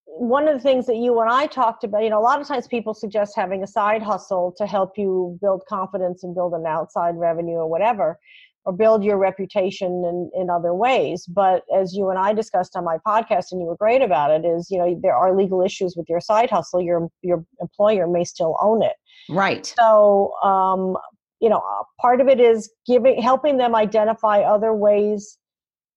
one 0.07 0.47
of 0.49 0.55
the 0.55 0.61
things 0.61 0.87
that 0.87 0.97
you 0.97 1.21
and 1.21 1.31
I 1.31 1.47
talked 1.47 1.85
about, 1.85 2.03
you 2.03 2.11
know, 2.11 2.19
a 2.19 2.23
lot 2.23 2.41
of 2.41 2.47
times 2.47 2.67
people 2.69 2.95
suggest 2.95 3.35
having 3.37 3.63
a 3.63 3.67
side 3.67 4.03
hustle 4.03 4.55
to 4.57 4.67
help 4.67 4.97
you 4.97 5.37
build 5.43 5.63
confidence 5.69 6.23
and 6.23 6.35
build 6.35 6.55
an 6.55 6.65
outside 6.65 7.17
revenue 7.17 7.57
or 7.57 7.69
whatever, 7.69 8.19
or 8.65 8.73
build 8.73 9.05
your 9.05 9.19
reputation 9.19 10.05
in, 10.05 10.31
in 10.35 10.49
other 10.49 10.73
ways. 10.73 11.27
But 11.27 11.65
as 11.77 11.93
you 11.95 12.09
and 12.09 12.19
I 12.19 12.33
discussed 12.33 12.77
on 12.77 12.85
my 12.85 12.99
podcast, 13.07 13.47
and 13.51 13.61
you 13.61 13.67
were 13.67 13.77
great 13.77 14.01
about 14.01 14.31
it, 14.31 14.47
is 14.47 14.71
you 14.71 14.79
know 14.79 14.99
there 15.03 15.15
are 15.15 15.37
legal 15.37 15.61
issues 15.61 15.97
with 15.97 16.07
your 16.09 16.21
side 16.21 16.51
hustle. 16.51 16.81
Your 16.81 17.09
your 17.23 17.45
employer 17.61 18.07
may 18.07 18.25
still 18.25 18.57
own 18.61 18.83
it. 18.83 18.95
Right. 19.29 19.75
So, 19.77 20.33
um, 20.43 20.97
you 21.41 21.51
know, 21.51 21.63
part 22.01 22.21
of 22.21 22.29
it 22.29 22.41
is 22.41 22.71
giving 22.87 23.21
helping 23.21 23.59
them 23.59 23.75
identify 23.75 24.41
other 24.41 24.73
ways 24.73 25.37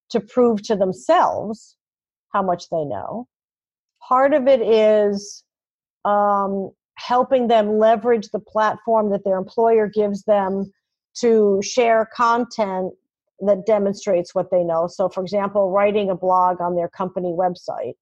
to 0.10 0.20
prove 0.20 0.64
to 0.64 0.76
themselves 0.76 1.76
how 2.34 2.42
much 2.42 2.70
they 2.70 2.84
know 2.84 3.28
part 4.10 4.34
of 4.34 4.48
it 4.48 4.62
is 4.62 5.44
um, 6.04 6.72
helping 6.96 7.48
them 7.48 7.78
leverage 7.78 8.30
the 8.34 8.40
platform 8.40 9.12
that 9.12 9.24
their 9.24 9.38
employer 9.38 9.88
gives 9.88 10.24
them 10.24 10.72
to 11.16 11.62
share 11.62 12.10
content 12.14 12.92
that 13.42 13.66
demonstrates 13.66 14.34
what 14.34 14.52
they 14.52 14.64
know. 14.64 14.88
So, 14.88 15.08
for 15.08 15.22
example, 15.22 15.72
writing 15.72 16.10
a 16.10 16.16
blog 16.16 16.60
on 16.60 16.76
their 16.76 16.90
company 16.90 17.34
website. 17.34 17.94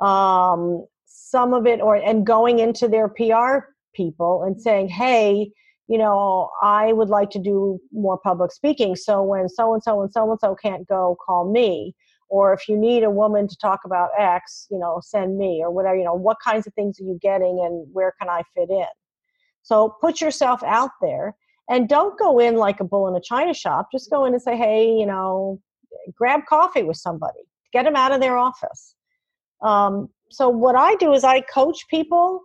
Um, 0.00 0.86
some 1.06 1.54
of 1.54 1.66
it, 1.66 1.80
or 1.80 1.96
and 1.96 2.24
going 2.24 2.58
into 2.60 2.86
their 2.86 3.08
PR 3.08 3.66
people 3.94 4.44
and 4.44 4.60
saying, 4.60 4.88
"Hey, 4.88 5.50
you 5.88 5.98
know, 5.98 6.48
I 6.62 6.92
would 6.92 7.08
like 7.08 7.30
to 7.30 7.38
do 7.38 7.80
more 7.92 8.18
public 8.18 8.52
speaking. 8.52 8.94
So 8.96 9.22
when 9.22 9.48
so 9.48 9.74
and 9.74 9.82
so 9.82 10.02
and 10.02 10.12
so 10.12 10.30
and 10.30 10.40
so 10.40 10.54
can't 10.54 10.86
go, 10.86 11.16
call 11.24 11.50
me." 11.50 11.94
Or 12.30 12.52
if 12.54 12.68
you 12.68 12.76
need 12.76 13.02
a 13.02 13.10
woman 13.10 13.46
to 13.46 13.56
talk 13.56 13.80
about 13.84 14.10
x 14.18 14.66
you 14.70 14.78
know 14.78 15.00
send 15.02 15.36
me 15.36 15.60
or 15.62 15.70
whatever 15.70 15.96
you 15.96 16.04
know 16.04 16.14
what 16.14 16.38
kinds 16.42 16.66
of 16.66 16.74
things 16.74 16.98
are 17.00 17.04
you 17.04 17.18
getting 17.20 17.62
and 17.64 17.86
where 17.92 18.14
can 18.18 18.28
i 18.28 18.42
fit 18.54 18.70
in? 18.70 18.86
So 19.62 19.96
put 20.00 20.20
yourself 20.20 20.62
out 20.62 20.90
there 21.02 21.36
and 21.68 21.88
don't 21.88 22.18
go 22.18 22.38
in 22.38 22.56
like 22.56 22.80
a 22.80 22.84
bull 22.84 23.08
in 23.08 23.14
a 23.14 23.20
china 23.20 23.52
shop. 23.52 23.88
Just 23.92 24.10
go 24.10 24.24
in 24.24 24.32
and 24.32 24.42
say 24.42 24.56
hey 24.56 24.86
you 24.86 25.06
know 25.06 25.60
grab 26.16 26.40
coffee 26.48 26.82
with 26.82 26.96
somebody. 26.96 27.40
Get 27.72 27.84
them 27.84 27.96
out 27.96 28.12
of 28.12 28.20
their 28.20 28.36
office. 28.36 28.94
Um, 29.62 30.08
so 30.30 30.48
what 30.48 30.76
i 30.76 30.94
do 30.96 31.12
is 31.12 31.24
i 31.24 31.40
coach 31.40 31.86
people 31.88 32.42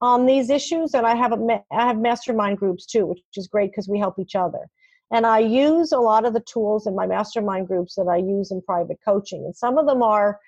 on 0.00 0.26
these 0.26 0.50
issues 0.50 0.94
and 0.94 1.06
i 1.06 1.14
have 1.14 1.32
a 1.32 1.62
i 1.72 1.86
have 1.86 1.98
mastermind 1.98 2.58
groups 2.58 2.86
too 2.86 3.06
which 3.06 3.20
is 3.36 3.48
great 3.48 3.70
because 3.70 3.88
we 3.88 3.98
help 3.98 4.18
each 4.18 4.34
other 4.34 4.68
and 5.10 5.26
I 5.26 5.38
use 5.38 5.92
a 5.92 5.98
lot 5.98 6.24
of 6.24 6.34
the 6.34 6.40
tools 6.40 6.86
in 6.86 6.94
my 6.94 7.06
mastermind 7.06 7.68
groups 7.68 7.94
that 7.94 8.08
I 8.08 8.16
use 8.16 8.50
in 8.50 8.60
private 8.62 8.98
coaching. 9.04 9.44
And 9.44 9.56
some 9.56 9.78
of 9.78 9.86
them 9.86 10.02
are 10.02 10.38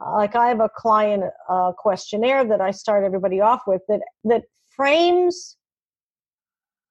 uh, 0.00 0.12
like 0.12 0.36
I 0.36 0.48
have 0.48 0.60
a 0.60 0.68
client 0.68 1.24
uh, 1.48 1.72
questionnaire 1.72 2.44
that 2.44 2.60
I 2.60 2.70
start 2.70 3.04
everybody 3.04 3.40
off 3.40 3.62
with 3.66 3.82
that 3.88 4.00
that 4.24 4.44
frames 4.76 5.56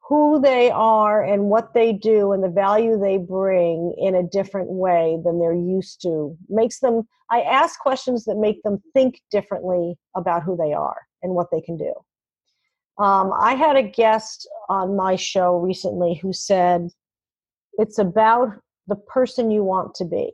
who 0.08 0.39
they 0.39 0.69
are 0.69 1.23
and 1.23 1.45
what 1.45 1.73
they 1.73 1.91
do 1.91 2.32
and 2.32 2.43
the 2.43 2.49
value 2.49 2.99
they 2.99 3.17
bring 3.17 3.93
in 3.97 4.15
a 4.15 4.23
different 4.23 4.69
way 4.69 5.17
than 5.23 5.39
they're 5.39 5.54
used 5.54 6.01
to 6.01 6.38
makes 6.47 6.80
them 6.80 7.01
i 7.32 7.41
ask 7.41 7.80
questions 7.80 8.25
that 8.25 8.38
make 8.38 8.62
them 8.63 8.82
think 8.93 9.19
differently 9.32 9.95
about 10.15 10.43
who 10.43 10.56
they 10.56 10.73
are 10.73 11.01
and 11.23 11.34
what 11.34 11.47
they 11.51 11.62
can 11.62 11.75
do 11.75 11.91
um, 13.04 13.32
i 13.39 13.56
had 13.56 13.75
a 13.75 13.84
guest 13.84 14.47
on 14.69 14.95
my 14.95 15.15
show 15.15 15.58
recently 15.58 16.19
who 16.21 16.32
said 16.32 16.88
it's 17.78 17.98
about 17.98 18.50
the 18.88 18.96
person 18.96 19.52
you 19.52 19.64
want 19.64 19.96
to 19.96 20.06
be. 20.06 20.32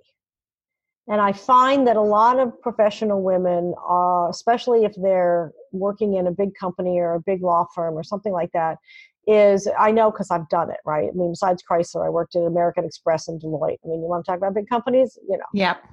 And 1.08 1.20
I 1.20 1.34
find 1.34 1.88
that 1.88 1.96
a 1.98 2.02
lot 2.02 2.40
of 2.40 2.60
professional 2.62 3.22
women, 3.22 3.74
uh, 3.90 4.28
especially 4.30 4.86
if 4.86 4.94
they're 4.96 5.52
working 5.72 6.16
in 6.16 6.28
a 6.28 6.32
big 6.32 6.56
company 6.56 7.00
or 7.00 7.16
a 7.16 7.20
big 7.20 7.42
law 7.42 7.66
firm 7.74 7.96
or 7.96 8.04
something 8.04 8.32
like 8.32 8.52
that, 8.54 8.78
is 9.28 9.68
I 9.80 9.92
know 9.92 10.10
because 10.10 10.32
I've 10.32 10.50
done 10.50 10.72
it, 10.72 10.80
right? 10.86 11.10
I 11.10 11.12
mean, 11.14 11.32
besides 11.32 11.64
Chrysler, 11.70 12.06
I 12.06 12.10
worked 12.10 12.36
at 12.36 12.44
American 12.44 12.86
Express 12.86 13.28
and 13.28 13.42
Deloitte. 13.42 13.78
I 13.84 13.88
mean, 13.88 14.02
you 14.02 14.08
want 14.08 14.26
to 14.26 14.32
talk 14.32 14.38
about 14.38 14.54
big 14.54 14.70
companies? 14.70 15.18
You 15.28 15.38
know. 15.38 15.46
Yep. 15.54 15.84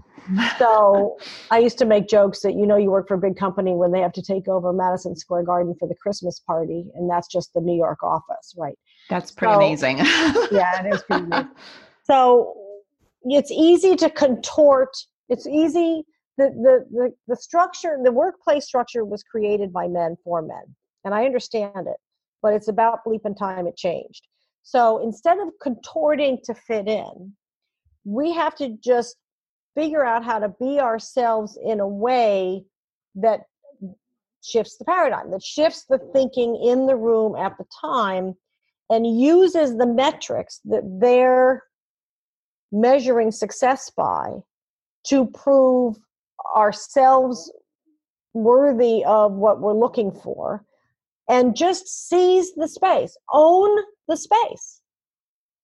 so 0.59 1.19
I 1.51 1.59
used 1.59 1.79
to 1.79 1.85
make 1.85 2.09
jokes 2.09 2.41
that, 2.41 2.55
you 2.55 2.67
know, 2.67 2.77
you 2.77 2.91
work 2.91 3.09
for 3.09 3.15
a 3.15 3.19
big 3.19 3.37
company 3.37 3.73
when 3.73 3.93
they 3.93 4.01
have 4.01 4.13
to 4.15 4.23
take 4.23 4.49
over 4.49 4.73
Madison 4.73 5.15
Square 5.15 5.45
Garden 5.45 5.75
for 5.79 5.89
the 5.89 5.95
Christmas 5.95 6.41
party, 6.41 6.87
and 6.95 7.11
that's 7.11 7.29
just 7.29 7.53
the 7.55 7.61
New 7.61 7.77
York 7.77 8.03
office, 8.03 8.55
right? 8.57 8.79
That's 9.09 9.31
pretty 9.31 9.55
so, 9.55 9.59
amazing. 9.59 9.99
yeah, 10.51 10.85
it 10.85 10.95
is 10.95 11.03
pretty 11.03 11.25
amazing. 11.25 11.51
So, 12.05 12.55
it's 13.25 13.51
easy 13.51 13.97
to 13.97 14.11
contort 14.11 14.91
it's 15.29 15.47
easy 15.47 16.05
the, 16.37 16.51
the 16.51 16.87
the 16.91 17.15
the 17.27 17.37
structure 17.37 17.99
the 18.03 18.13
workplace 18.13 18.67
structure 18.67 19.05
was 19.05 19.23
created 19.23 19.73
by 19.73 19.89
men 19.89 20.17
for 20.25 20.43
men 20.43 20.63
and 21.05 21.15
i 21.15 21.25
understand 21.25 21.87
it 21.87 21.97
but 22.43 22.55
it's 22.55 22.69
about 22.69 23.05
bleep 23.05 23.21
and 23.25 23.37
time 23.37 23.67
it 23.67 23.77
changed 23.77 24.27
so 24.63 25.03
instead 25.03 25.39
of 25.39 25.49
contorting 25.61 26.39
to 26.45 26.55
fit 26.55 26.87
in 26.87 27.33
we 28.05 28.33
have 28.33 28.55
to 28.55 28.77
just 28.83 29.17
figure 29.75 30.05
out 30.05 30.25
how 30.25 30.39
to 30.39 30.49
be 30.61 30.81
ourselves 30.81 31.59
in 31.65 31.81
a 31.81 31.89
way 31.89 32.65
that 33.15 33.41
shifts 34.43 34.77
the 34.79 34.85
paradigm 34.85 35.31
that 35.31 35.43
shifts 35.43 35.85
the 35.89 35.99
thinking 36.13 36.57
in 36.65 36.87
the 36.87 36.97
room 36.97 37.35
at 37.37 37.57
the 37.59 37.65
time 37.81 38.35
and 38.91 39.21
uses 39.21 39.77
the 39.77 39.87
metrics 39.87 40.61
that 40.65 40.83
they're 41.01 41.63
measuring 42.73 43.31
success 43.31 43.91
by 43.91 44.33
to 45.05 45.27
prove 45.27 45.97
ourselves 46.57 47.53
worthy 48.35 49.05
of 49.05 49.33
what 49.33 49.61
we're 49.61 49.73
looking 49.73 50.13
for 50.13 50.65
and 51.29 51.57
just 51.57 52.09
seize 52.09 52.55
the 52.55 52.69
space 52.69 53.17
own 53.33 53.79
the 54.07 54.17
space. 54.17 54.81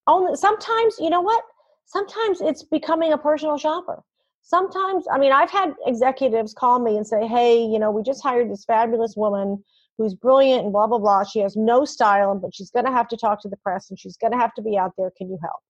Own 0.06 0.36
sometimes 0.36 0.96
you 0.98 1.10
know 1.10 1.22
what? 1.22 1.42
Sometimes 1.86 2.40
it's 2.40 2.62
becoming 2.62 3.12
a 3.12 3.18
personal 3.18 3.56
shopper. 3.56 4.02
Sometimes 4.42 5.06
i 5.10 5.18
mean 5.18 5.32
i've 5.32 5.50
had 5.50 5.72
executives 5.86 6.52
call 6.52 6.78
me 6.78 6.98
and 6.98 7.06
say 7.06 7.26
hey 7.26 7.64
you 7.64 7.78
know 7.78 7.90
we 7.90 8.02
just 8.02 8.22
hired 8.22 8.50
this 8.50 8.66
fabulous 8.66 9.14
woman 9.16 9.64
who's 9.98 10.14
brilliant 10.14 10.64
and 10.64 10.72
blah 10.72 10.86
blah 10.86 10.98
blah 10.98 11.22
she 11.24 11.40
has 11.40 11.56
no 11.56 11.84
style 11.84 12.34
but 12.34 12.54
she's 12.54 12.70
going 12.70 12.84
to 12.84 12.92
have 12.92 13.08
to 13.08 13.16
talk 13.16 13.40
to 13.40 13.48
the 13.48 13.56
press 13.58 13.90
and 13.90 13.98
she's 13.98 14.16
going 14.16 14.32
to 14.32 14.38
have 14.38 14.54
to 14.54 14.62
be 14.62 14.76
out 14.76 14.92
there 14.98 15.10
can 15.16 15.28
you 15.28 15.38
help 15.42 15.60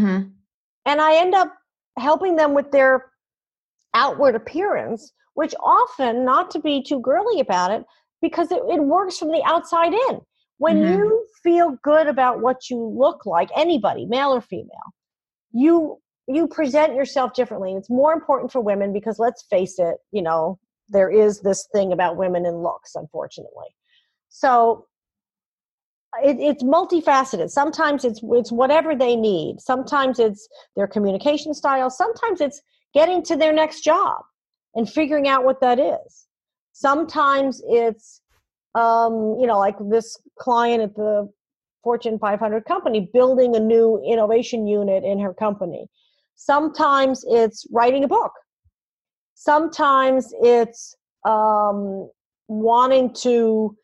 mm-hmm. 0.00 0.28
and 0.86 1.00
i 1.00 1.16
end 1.16 1.34
up 1.34 1.54
helping 1.98 2.36
them 2.36 2.54
with 2.54 2.70
their 2.70 3.06
outward 3.94 4.34
appearance, 4.34 5.12
which 5.34 5.54
often, 5.60 6.24
not 6.24 6.50
to 6.52 6.60
be 6.60 6.82
too 6.82 7.00
girly 7.00 7.40
about 7.40 7.70
it, 7.70 7.84
because 8.20 8.50
it, 8.50 8.62
it 8.68 8.82
works 8.82 9.18
from 9.18 9.30
the 9.30 9.42
outside 9.44 9.92
in. 9.92 10.20
When 10.58 10.76
mm-hmm. 10.76 10.94
you 10.94 11.26
feel 11.42 11.76
good 11.82 12.08
about 12.08 12.40
what 12.40 12.68
you 12.68 12.78
look 12.78 13.26
like, 13.26 13.48
anybody, 13.56 14.06
male 14.06 14.30
or 14.30 14.40
female, 14.40 14.92
you 15.52 15.98
you 16.30 16.46
present 16.46 16.94
yourself 16.94 17.32
differently. 17.32 17.72
It's 17.72 17.88
more 17.88 18.12
important 18.12 18.52
for 18.52 18.60
women 18.60 18.92
because 18.92 19.18
let's 19.18 19.46
face 19.48 19.78
it, 19.78 19.96
you 20.12 20.20
know, 20.20 20.58
there 20.88 21.10
is 21.10 21.40
this 21.40 21.68
thing 21.72 21.92
about 21.92 22.16
women 22.16 22.46
and 22.46 22.62
looks, 22.62 22.94
unfortunately. 22.94 23.74
So 24.28 24.86
it, 26.22 26.36
it's 26.40 26.62
multifaceted. 26.62 27.50
Sometimes 27.50 28.04
it's 28.04 28.20
it's 28.32 28.52
whatever 28.52 28.96
they 28.96 29.16
need. 29.16 29.60
Sometimes 29.60 30.18
it's 30.18 30.48
their 30.76 30.86
communication 30.86 31.54
style. 31.54 31.90
Sometimes 31.90 32.40
it's 32.40 32.60
getting 32.94 33.22
to 33.24 33.36
their 33.36 33.52
next 33.52 33.82
job 33.82 34.22
and 34.74 34.88
figuring 34.88 35.28
out 35.28 35.44
what 35.44 35.60
that 35.60 35.78
is. 35.78 36.26
Sometimes 36.72 37.62
it's, 37.66 38.20
um, 38.74 39.36
you 39.40 39.46
know, 39.46 39.58
like 39.58 39.76
this 39.90 40.16
client 40.38 40.82
at 40.82 40.94
the 40.94 41.28
Fortune 41.82 42.18
500 42.18 42.64
company 42.64 43.10
building 43.12 43.56
a 43.56 43.60
new 43.60 44.02
innovation 44.06 44.66
unit 44.66 45.04
in 45.04 45.18
her 45.18 45.34
company. 45.34 45.88
Sometimes 46.36 47.24
it's 47.28 47.66
writing 47.72 48.04
a 48.04 48.08
book. 48.08 48.32
Sometimes 49.40 50.34
it's 50.42 50.96
um, 51.24 52.10
wanting 52.48 53.14
to 53.14 53.76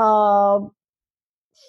uh, 0.00 0.58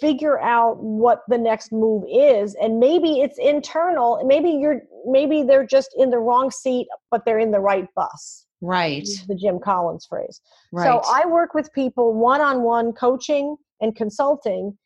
figure 0.01 0.39
out 0.41 0.81
what 0.81 1.21
the 1.27 1.37
next 1.37 1.71
move 1.71 2.03
is 2.11 2.55
and 2.55 2.79
maybe 2.79 3.21
it's 3.21 3.37
internal 3.37 4.21
maybe 4.25 4.49
you're 4.49 4.81
maybe 5.05 5.43
they're 5.43 5.65
just 5.65 5.95
in 5.97 6.09
the 6.09 6.17
wrong 6.17 6.51
seat 6.51 6.87
but 7.09 7.23
they're 7.25 7.39
in 7.39 7.51
the 7.51 7.59
right 7.59 7.87
bus. 7.95 8.47
Right. 8.59 9.07
The 9.27 9.35
jim 9.35 9.59
collins 9.59 10.07
phrase. 10.09 10.41
Right. 10.73 10.85
so 10.85 11.01
i 11.07 11.25
work 11.27 11.53
with 11.53 11.71
people 11.73 12.13
one-on-one 12.13 12.93
coaching 12.93 13.55
and 13.81 13.95
consulting 13.95 14.77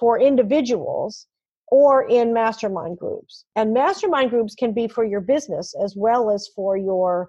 for 0.00 0.18
individuals 0.18 1.26
or 1.70 2.08
in 2.08 2.32
mastermind 2.32 2.98
groups. 2.98 3.44
And 3.54 3.74
mastermind 3.74 4.30
groups 4.30 4.54
can 4.54 4.72
be 4.72 4.88
for 4.88 5.04
your 5.04 5.20
business 5.20 5.74
as 5.84 5.94
well 5.94 6.30
as 6.30 6.48
for 6.56 6.76
your 6.76 7.28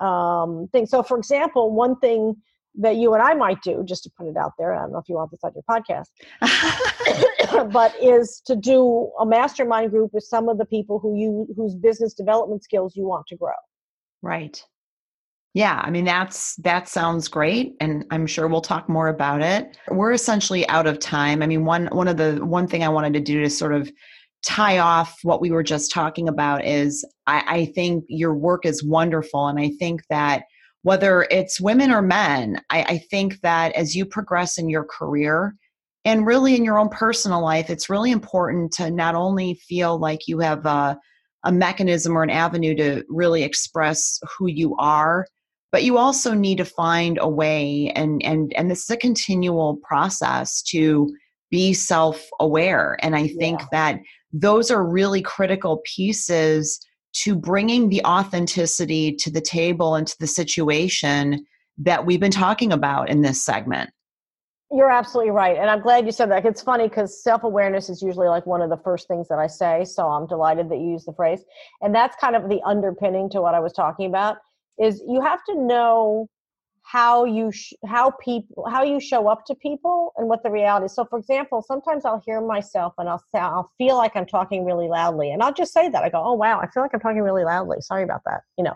um, 0.00 0.68
thing 0.72 0.86
so 0.86 1.02
for 1.02 1.16
example 1.18 1.72
one 1.72 1.96
thing 1.98 2.36
that 2.76 2.96
you 2.96 3.14
and 3.14 3.22
I 3.22 3.34
might 3.34 3.62
do, 3.62 3.84
just 3.84 4.02
to 4.04 4.10
put 4.10 4.26
it 4.26 4.36
out 4.36 4.52
there. 4.58 4.74
I 4.74 4.80
don't 4.80 4.92
know 4.92 4.98
if 4.98 5.08
you 5.08 5.14
want 5.14 5.30
this 5.30 5.40
on 5.44 5.52
your 5.54 5.62
podcast, 5.68 6.08
but 7.72 7.94
is 8.02 8.42
to 8.46 8.56
do 8.56 9.10
a 9.20 9.26
mastermind 9.26 9.90
group 9.90 10.12
with 10.12 10.24
some 10.24 10.48
of 10.48 10.58
the 10.58 10.64
people 10.64 10.98
who 10.98 11.16
you 11.16 11.46
whose 11.56 11.74
business 11.74 12.14
development 12.14 12.64
skills 12.64 12.96
you 12.96 13.06
want 13.06 13.26
to 13.28 13.36
grow. 13.36 13.52
Right. 14.22 14.62
Yeah, 15.52 15.80
I 15.84 15.90
mean 15.90 16.04
that's 16.04 16.56
that 16.56 16.88
sounds 16.88 17.28
great 17.28 17.76
and 17.80 18.04
I'm 18.10 18.26
sure 18.26 18.48
we'll 18.48 18.60
talk 18.60 18.88
more 18.88 19.06
about 19.06 19.40
it. 19.40 19.78
We're 19.88 20.12
essentially 20.12 20.68
out 20.68 20.88
of 20.88 20.98
time. 20.98 21.42
I 21.42 21.46
mean 21.46 21.64
one 21.64 21.86
one 21.86 22.08
of 22.08 22.16
the 22.16 22.44
one 22.44 22.66
thing 22.66 22.82
I 22.82 22.88
wanted 22.88 23.12
to 23.12 23.20
do 23.20 23.40
to 23.40 23.48
sort 23.48 23.72
of 23.72 23.88
tie 24.44 24.78
off 24.78 25.18
what 25.22 25.40
we 25.40 25.50
were 25.50 25.62
just 25.62 25.90
talking 25.90 26.28
about 26.28 26.64
is 26.64 27.04
I, 27.26 27.44
I 27.46 27.64
think 27.66 28.04
your 28.08 28.34
work 28.34 28.66
is 28.66 28.84
wonderful 28.84 29.48
and 29.48 29.58
I 29.58 29.70
think 29.78 30.02
that 30.10 30.44
whether 30.82 31.26
it's 31.30 31.60
women 31.60 31.90
or 31.90 32.02
men, 32.02 32.60
I, 32.68 32.82
I 32.82 32.98
think 33.10 33.40
that 33.40 33.72
as 33.72 33.96
you 33.96 34.04
progress 34.04 34.58
in 34.58 34.68
your 34.68 34.84
career 34.84 35.54
and 36.04 36.26
really 36.26 36.54
in 36.54 36.64
your 36.64 36.78
own 36.78 36.90
personal 36.90 37.42
life, 37.42 37.70
it's 37.70 37.88
really 37.88 38.10
important 38.10 38.72
to 38.72 38.90
not 38.90 39.14
only 39.14 39.54
feel 39.66 39.98
like 39.98 40.28
you 40.28 40.40
have 40.40 40.66
a, 40.66 40.98
a 41.44 41.52
mechanism 41.52 42.16
or 42.16 42.22
an 42.22 42.28
avenue 42.28 42.74
to 42.74 43.02
really 43.08 43.42
express 43.42 44.20
who 44.36 44.46
you 44.46 44.76
are, 44.76 45.26
but 45.72 45.84
you 45.84 45.96
also 45.96 46.34
need 46.34 46.58
to 46.58 46.64
find 46.64 47.18
a 47.20 47.28
way 47.28 47.90
and 47.96 48.22
and 48.22 48.52
and 48.54 48.70
this 48.70 48.84
is 48.84 48.90
a 48.90 48.96
continual 48.96 49.78
process 49.78 50.62
to 50.62 51.12
be 51.54 51.72
self-aware 51.72 52.98
and 53.00 53.14
i 53.14 53.28
think 53.28 53.60
yeah. 53.60 53.66
that 53.72 54.00
those 54.32 54.72
are 54.72 54.84
really 54.84 55.22
critical 55.22 55.80
pieces 55.84 56.84
to 57.14 57.36
bringing 57.36 57.88
the 57.88 58.04
authenticity 58.04 59.14
to 59.14 59.30
the 59.30 59.40
table 59.40 59.94
and 59.94 60.06
to 60.08 60.16
the 60.18 60.26
situation 60.26 61.46
that 61.78 62.04
we've 62.04 62.20
been 62.20 62.32
talking 62.32 62.72
about 62.72 63.08
in 63.08 63.22
this 63.22 63.44
segment. 63.44 63.90
You're 64.72 64.90
absolutely 64.90 65.30
right. 65.30 65.56
And 65.56 65.70
I'm 65.70 65.80
glad 65.80 66.04
you 66.06 66.10
said 66.10 66.30
that. 66.32 66.44
It's 66.44 66.62
funny 66.62 66.88
because 66.88 67.22
self 67.22 67.44
awareness 67.44 67.88
is 67.88 68.02
usually 68.02 68.26
like 68.26 68.46
one 68.46 68.60
of 68.60 68.70
the 68.70 68.76
first 68.78 69.06
things 69.06 69.28
that 69.28 69.38
I 69.38 69.46
say. 69.46 69.84
So 69.84 70.08
I'm 70.08 70.26
delighted 70.26 70.68
that 70.70 70.78
you 70.78 70.90
use 70.90 71.04
the 71.04 71.12
phrase. 71.12 71.44
And 71.80 71.94
that's 71.94 72.16
kind 72.16 72.34
of 72.34 72.48
the 72.48 72.60
underpinning 72.66 73.30
to 73.30 73.40
what 73.40 73.54
I 73.54 73.60
was 73.60 73.72
talking 73.72 74.06
about 74.06 74.38
is 74.82 75.00
you 75.06 75.20
have 75.20 75.44
to 75.44 75.54
know 75.54 76.26
how 76.84 77.24
you 77.24 77.50
sh- 77.50 77.72
how 77.86 78.10
people 78.22 78.66
how 78.70 78.82
you 78.82 79.00
show 79.00 79.26
up 79.26 79.44
to 79.46 79.54
people 79.54 80.12
and 80.16 80.28
what 80.28 80.42
the 80.42 80.50
reality 80.50 80.86
is. 80.86 80.94
So, 80.94 81.04
for 81.06 81.18
example, 81.18 81.62
sometimes 81.66 82.04
I'll 82.04 82.22
hear 82.24 82.40
myself 82.42 82.92
and 82.98 83.08
I'll 83.08 83.22
say 83.32 83.38
I'll 83.38 83.70
feel 83.78 83.96
like 83.96 84.14
I'm 84.14 84.26
talking 84.26 84.64
really 84.64 84.86
loudly, 84.86 85.32
and 85.32 85.42
I'll 85.42 85.52
just 85.54 85.72
say 85.72 85.88
that 85.88 86.04
I 86.04 86.10
go, 86.10 86.22
"Oh 86.22 86.34
wow, 86.34 86.60
I 86.60 86.68
feel 86.68 86.82
like 86.82 86.92
I'm 86.94 87.00
talking 87.00 87.22
really 87.22 87.44
loudly. 87.44 87.78
Sorry 87.80 88.04
about 88.04 88.20
that," 88.26 88.42
you 88.58 88.64
know, 88.64 88.74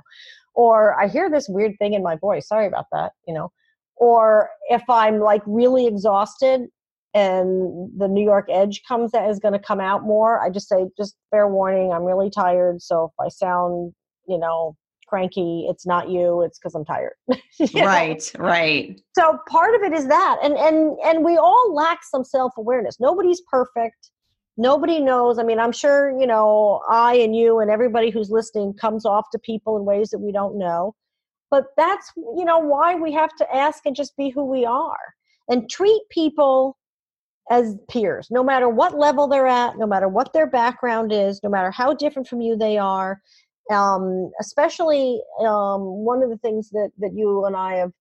or 0.55 0.99
I 1.01 1.09
hear 1.09 1.31
this 1.31 1.49
weird 1.49 1.77
thing 1.79 1.93
in 1.93 2.03
my 2.03 2.17
voice. 2.17 2.49
Sorry 2.49 2.67
about 2.67 2.87
that, 2.93 3.13
you 3.27 3.35
know, 3.35 3.53
or 3.97 4.51
if 4.71 4.83
I'm 4.89 5.21
like 5.21 5.43
really 5.47 5.87
exhausted 5.87 6.63
and 7.15 7.91
the 7.99 8.09
New 8.09 8.25
York 8.25 8.49
edge 8.51 8.83
comes 8.89 9.13
that 9.13 9.29
is 9.29 9.39
going 9.39 9.55
to 9.55 9.59
come 9.59 9.81
out 9.81 10.03
more, 10.05 10.41
I 10.41 10.49
just 10.51 10.69
say, 10.69 10.87
"Just 10.97 11.15
fair 11.31 11.47
warning, 11.47 11.93
I'm 11.93 12.05
really 12.05 12.31
tired. 12.31 12.81
So 12.81 13.05
if 13.05 13.13
I 13.21 13.29
sound, 13.29 13.93
you 14.27 14.39
know, 14.39 14.77
cranky 15.09 15.67
it's 15.69 15.87
not 15.87 16.09
you 16.09 16.43
it's 16.43 16.59
because 16.59 16.75
i'm 16.75 16.85
tired. 16.85 17.15
Right 17.75 18.31
know? 18.39 18.45
right. 18.45 19.01
So 19.17 19.39
part 19.49 19.75
of 19.75 19.83
it 19.83 19.93
is 19.93 20.07
that 20.07 20.39
and 20.43 20.55
and 20.57 20.97
and 21.05 21.25
we 21.25 21.37
all 21.37 21.75
lack 21.75 22.05
some 22.05 22.25
self-awareness. 22.25 23.01
Nobody's 23.01 23.43
perfect. 23.51 24.11
Nobody 24.57 25.01
knows. 25.01 25.39
I 25.39 25.43
mean 25.43 25.59
i'm 25.59 25.73
sure 25.73 26.19
you 26.19 26.27
know 26.27 26.81
i 26.89 27.15
and 27.17 27.35
you 27.35 27.59
and 27.61 27.71
everybody 27.71 28.11
who's 28.11 28.31
listening 28.31 28.75
comes 28.75 29.05
off 29.05 29.27
to 29.33 29.39
people 29.39 29.77
in 29.77 29.85
ways 29.85 30.11
that 30.11 30.19
we 30.19 30.33
don't 30.33 30.59
know. 30.59 30.95
But 31.51 31.65
that's 31.77 32.13
you 32.17 32.45
know 32.45 32.59
why 32.59 32.95
we 32.95 33.13
have 33.13 33.35
to 33.37 33.55
ask 33.55 33.87
and 33.87 33.97
just 33.97 34.17
be 34.17 34.31
who 34.31 34.45
we 34.45 34.65
are 34.65 35.15
and 35.49 35.69
treat 35.69 36.03
people 36.11 36.77
as 37.51 37.77
peers 37.89 38.29
no 38.31 38.45
matter 38.45 38.69
what 38.69 38.99
level 38.99 39.27
they're 39.27 39.47
at 39.47 39.79
no 39.79 39.87
matter 39.87 40.09
what 40.09 40.33
their 40.33 40.47
background 40.47 41.13
is 41.13 41.41
no 41.43 41.49
matter 41.49 41.71
how 41.71 41.95
different 41.95 42.29
from 42.29 42.41
you 42.41 42.57
they 42.57 42.77
are 42.77 43.21
um, 43.71 44.31
especially 44.41 45.21
um, 45.41 45.81
one 45.83 46.23
of 46.23 46.31
the 46.31 46.39
things 46.39 46.71
that, 46.71 46.91
that 46.99 47.13
you 47.15 47.45
and 47.45 47.57
I 47.57 47.75
have 47.75 47.93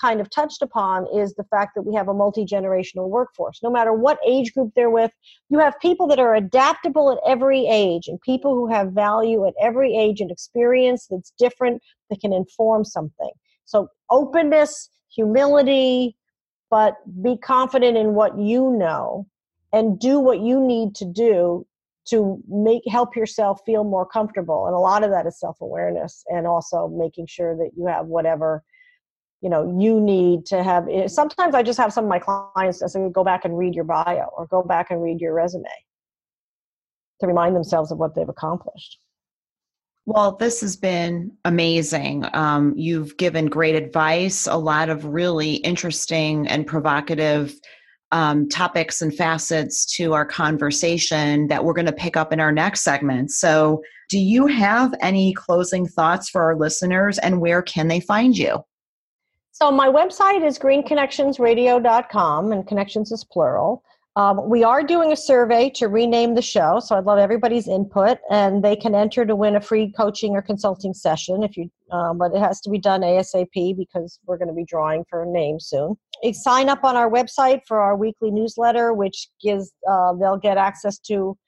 kind 0.00 0.20
of 0.20 0.30
touched 0.30 0.62
upon 0.62 1.06
is 1.14 1.34
the 1.34 1.44
fact 1.44 1.72
that 1.76 1.82
we 1.82 1.94
have 1.94 2.08
a 2.08 2.14
multi-generational 2.14 3.08
workforce. 3.08 3.60
No 3.62 3.70
matter 3.70 3.92
what 3.92 4.18
age 4.26 4.52
group 4.54 4.72
they're 4.74 4.90
with 4.90 5.10
you 5.48 5.58
have 5.58 5.78
people 5.80 6.06
that 6.08 6.18
are 6.18 6.34
adaptable 6.34 7.12
at 7.12 7.18
every 7.26 7.66
age 7.66 8.08
and 8.08 8.20
people 8.22 8.54
who 8.54 8.72
have 8.72 8.92
value 8.92 9.46
at 9.46 9.54
every 9.60 9.96
age 9.96 10.20
and 10.20 10.30
experience 10.30 11.06
that's 11.08 11.32
different 11.38 11.82
that 12.10 12.20
can 12.20 12.32
inform 12.32 12.84
something. 12.84 13.30
So 13.64 13.88
openness 14.10 14.88
humility 15.14 16.16
but 16.70 16.96
be 17.22 17.36
confident 17.36 17.98
in 17.98 18.14
what 18.14 18.38
you 18.38 18.70
know 18.70 19.26
and 19.74 20.00
do 20.00 20.18
what 20.18 20.40
you 20.40 20.58
need 20.58 20.94
to 20.94 21.04
do 21.04 21.66
to 22.04 22.42
make 22.48 22.82
help 22.88 23.14
yourself 23.14 23.60
feel 23.64 23.84
more 23.84 24.06
comfortable 24.06 24.66
and 24.66 24.74
a 24.74 24.78
lot 24.78 25.04
of 25.04 25.10
that 25.10 25.26
is 25.26 25.38
self-awareness 25.38 26.24
and 26.28 26.46
also 26.46 26.88
making 26.88 27.26
sure 27.26 27.56
that 27.56 27.70
you 27.76 27.86
have 27.86 28.06
whatever 28.06 28.62
you 29.40 29.48
know 29.48 29.76
you 29.78 30.00
need 30.00 30.44
to 30.46 30.62
have 30.62 30.88
eh, 30.88 31.06
sometimes 31.06 31.54
i 31.54 31.62
just 31.62 31.78
have 31.78 31.92
some 31.92 32.04
of 32.04 32.10
my 32.10 32.18
clients 32.18 32.82
say 32.92 33.08
go 33.12 33.24
back 33.24 33.44
and 33.44 33.56
read 33.56 33.74
your 33.74 33.84
bio 33.84 34.26
or 34.36 34.46
go 34.46 34.62
back 34.62 34.90
and 34.90 35.02
read 35.02 35.20
your 35.20 35.34
resume 35.34 35.64
to 37.20 37.26
remind 37.26 37.54
themselves 37.54 37.92
of 37.92 37.98
what 37.98 38.14
they've 38.14 38.28
accomplished 38.28 38.98
well, 40.04 40.32
this 40.32 40.60
has 40.62 40.74
been 40.74 41.30
amazing. 41.44 42.24
Um, 42.32 42.74
you've 42.76 43.16
given 43.18 43.46
great 43.46 43.76
advice, 43.76 44.48
a 44.48 44.56
lot 44.56 44.88
of 44.88 45.04
really 45.04 45.54
interesting 45.54 46.48
and 46.48 46.66
provocative 46.66 47.54
um, 48.12 48.48
topics 48.48 49.02
and 49.02 49.14
facets 49.14 49.84
to 49.96 50.12
our 50.12 50.24
conversation 50.24 51.48
that 51.48 51.64
we're 51.64 51.72
going 51.72 51.86
to 51.86 51.92
pick 51.92 52.16
up 52.16 52.32
in 52.32 52.38
our 52.40 52.52
next 52.52 52.82
segment. 52.82 53.30
So, 53.32 53.82
do 54.08 54.18
you 54.18 54.46
have 54.46 54.94
any 55.00 55.32
closing 55.32 55.86
thoughts 55.86 56.28
for 56.28 56.42
our 56.42 56.54
listeners 56.54 57.18
and 57.18 57.40
where 57.40 57.62
can 57.62 57.88
they 57.88 58.00
find 58.00 58.36
you? 58.36 58.62
So, 59.52 59.70
my 59.70 59.88
website 59.88 60.46
is 60.46 60.58
greenconnectionsradio.com, 60.58 62.52
and 62.52 62.66
connections 62.66 63.10
is 63.12 63.24
plural. 63.24 63.82
Um, 64.14 64.50
we 64.50 64.62
are 64.62 64.82
doing 64.82 65.10
a 65.10 65.16
survey 65.16 65.70
to 65.70 65.88
rename 65.88 66.34
the 66.34 66.42
show, 66.42 66.80
so 66.80 66.96
I'd 66.96 67.06
love 67.06 67.18
everybody's 67.18 67.66
input, 67.66 68.18
and 68.30 68.62
they 68.62 68.76
can 68.76 68.94
enter 68.94 69.24
to 69.24 69.34
win 69.34 69.56
a 69.56 69.60
free 69.60 69.90
coaching 69.90 70.32
or 70.32 70.42
consulting 70.42 70.92
session. 70.92 71.42
If 71.42 71.56
you, 71.56 71.70
um, 71.90 72.18
but 72.18 72.34
it 72.34 72.40
has 72.40 72.60
to 72.62 72.70
be 72.70 72.78
done 72.78 73.00
ASAP 73.00 73.74
because 73.74 74.20
we're 74.26 74.36
going 74.36 74.48
to 74.48 74.54
be 74.54 74.66
drawing 74.66 75.04
for 75.08 75.22
a 75.22 75.26
name 75.26 75.58
soon. 75.58 75.96
You 76.22 76.34
sign 76.34 76.68
up 76.68 76.84
on 76.84 76.94
our 76.94 77.10
website 77.10 77.60
for 77.66 77.80
our 77.80 77.96
weekly 77.96 78.30
newsletter, 78.30 78.92
which 78.92 79.28
gives 79.42 79.72
uh, 79.90 80.12
they'll 80.14 80.36
get 80.36 80.58
access 80.58 80.98
to. 81.00 81.38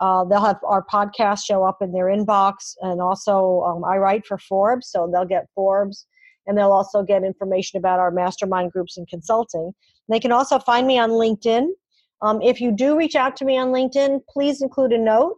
Uh, 0.00 0.24
they'll 0.24 0.44
have 0.44 0.60
our 0.66 0.84
podcast 0.90 1.44
show 1.44 1.64
up 1.64 1.78
in 1.82 1.92
their 1.92 2.06
inbox, 2.06 2.76
and 2.80 3.02
also 3.02 3.60
um, 3.66 3.84
I 3.84 3.98
write 3.98 4.26
for 4.26 4.38
Forbes, 4.38 4.88
so 4.88 5.10
they'll 5.12 5.26
get 5.26 5.48
Forbes, 5.54 6.06
and 6.46 6.56
they'll 6.56 6.72
also 6.72 7.02
get 7.02 7.24
information 7.24 7.76
about 7.76 7.98
our 7.98 8.10
mastermind 8.10 8.72
groups 8.72 8.96
and 8.96 9.06
consulting. 9.06 9.72
They 10.08 10.20
can 10.20 10.32
also 10.32 10.58
find 10.58 10.86
me 10.86 10.98
on 10.98 11.10
LinkedIn 11.10 11.68
um, 12.22 12.40
if 12.42 12.60
you 12.60 12.72
do 12.72 12.96
reach 12.96 13.14
out 13.14 13.36
to 13.36 13.44
me 13.44 13.58
on 13.58 13.68
LinkedIn, 13.68 14.20
please 14.28 14.62
include 14.62 14.92
a 14.92 14.98
note 14.98 15.36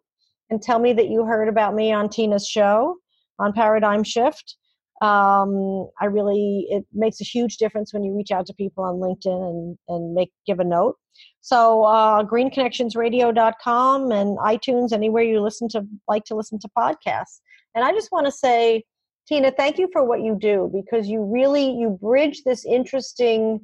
and 0.50 0.62
tell 0.62 0.78
me 0.78 0.92
that 0.92 1.08
you 1.08 1.24
heard 1.24 1.48
about 1.48 1.74
me 1.74 1.92
on 1.92 2.08
Tina's 2.08 2.46
show 2.46 2.96
on 3.38 3.52
Paradigm 3.52 4.02
Shift. 4.04 4.56
Um, 5.00 5.88
I 6.00 6.06
really, 6.06 6.66
it 6.70 6.84
makes 6.92 7.20
a 7.20 7.24
huge 7.24 7.58
difference 7.58 7.94
when 7.94 8.02
you 8.02 8.16
reach 8.16 8.32
out 8.32 8.46
to 8.46 8.54
people 8.54 8.82
on 8.82 8.96
LinkedIn 8.96 9.50
and, 9.50 9.78
and 9.88 10.14
make 10.14 10.32
give 10.46 10.58
a 10.58 10.64
note. 10.64 10.96
So 11.40 11.84
uh, 11.84 12.24
greenconnectionsradio.com 12.24 14.10
and 14.10 14.38
iTunes, 14.38 14.92
anywhere 14.92 15.22
you 15.22 15.40
listen 15.40 15.68
to 15.70 15.86
like 16.08 16.24
to 16.24 16.34
listen 16.34 16.58
to 16.60 16.68
podcasts. 16.76 17.40
And 17.74 17.84
I 17.84 17.92
just 17.92 18.10
want 18.10 18.26
to 18.26 18.32
say, 18.32 18.84
Tina, 19.28 19.52
thank 19.52 19.78
you 19.78 19.88
for 19.92 20.04
what 20.04 20.22
you 20.22 20.36
do 20.40 20.70
because 20.72 21.08
you 21.08 21.22
really 21.22 21.70
you 21.70 21.98
bridge 22.00 22.42
this 22.44 22.64
interesting 22.64 23.60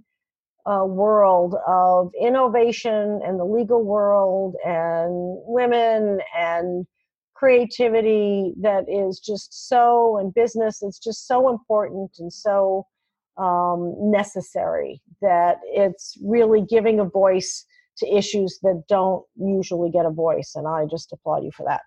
uh, 0.66 0.84
world 0.84 1.56
of 1.66 2.10
innovation 2.20 3.20
and 3.24 3.38
the 3.38 3.44
legal 3.44 3.84
world 3.84 4.54
and 4.64 5.12
women 5.46 6.20
and 6.36 6.86
creativity 7.34 8.54
that 8.60 8.84
is 8.88 9.20
just 9.20 9.68
so 9.68 10.16
and 10.18 10.32
business 10.32 10.82
it's 10.82 10.98
just 10.98 11.26
so 11.26 11.50
important 11.50 12.10
and 12.18 12.32
so 12.32 12.86
um, 13.36 13.94
necessary 13.98 15.02
that 15.20 15.58
it's 15.64 16.16
really 16.24 16.62
giving 16.62 17.00
a 17.00 17.04
voice 17.04 17.66
to 17.98 18.16
issues 18.16 18.58
that 18.62 18.84
don't 18.88 19.24
usually 19.36 19.90
get 19.90 20.06
a 20.06 20.10
voice 20.10 20.52
and 20.54 20.66
i 20.66 20.86
just 20.90 21.12
applaud 21.12 21.44
you 21.44 21.50
for 21.54 21.66
that. 21.66 21.82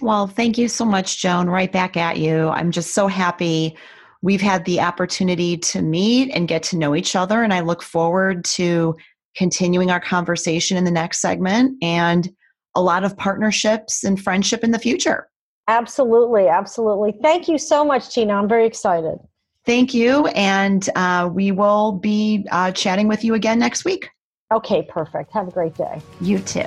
Well 0.00 0.26
thank 0.26 0.58
you 0.58 0.66
so 0.66 0.84
much 0.84 1.20
joan. 1.20 1.48
Right 1.48 1.70
back 1.70 1.96
at 1.96 2.16
you. 2.16 2.48
I'm 2.48 2.72
just 2.72 2.94
so 2.94 3.06
happy 3.06 3.76
we've 4.22 4.40
had 4.40 4.64
the 4.64 4.80
opportunity 4.80 5.56
to 5.56 5.82
meet 5.82 6.30
and 6.30 6.48
get 6.48 6.62
to 6.64 6.76
know 6.76 6.94
each 6.94 7.16
other. 7.16 7.42
And 7.42 7.52
I 7.52 7.60
look 7.60 7.82
forward 7.82 8.44
to 8.46 8.96
continuing 9.36 9.90
our 9.90 10.00
conversation 10.00 10.76
in 10.76 10.84
the 10.84 10.90
next 10.90 11.20
segment 11.20 11.76
and 11.82 12.30
a 12.74 12.82
lot 12.82 13.04
of 13.04 13.16
partnerships 13.16 14.04
and 14.04 14.20
friendship 14.20 14.62
in 14.62 14.70
the 14.70 14.78
future. 14.78 15.28
Absolutely. 15.68 16.48
Absolutely. 16.48 17.14
Thank 17.22 17.48
you 17.48 17.58
so 17.58 17.84
much, 17.84 18.12
Tina. 18.12 18.34
I'm 18.34 18.48
very 18.48 18.66
excited. 18.66 19.18
Thank 19.66 19.94
you. 19.94 20.26
And 20.28 20.88
uh, 20.96 21.30
we 21.32 21.52
will 21.52 21.92
be 21.92 22.46
uh, 22.50 22.72
chatting 22.72 23.08
with 23.08 23.24
you 23.24 23.34
again 23.34 23.58
next 23.58 23.84
week. 23.84 24.08
Okay, 24.52 24.82
perfect. 24.82 25.32
Have 25.32 25.48
a 25.48 25.50
great 25.50 25.74
day. 25.74 26.00
You 26.20 26.40
too. 26.40 26.66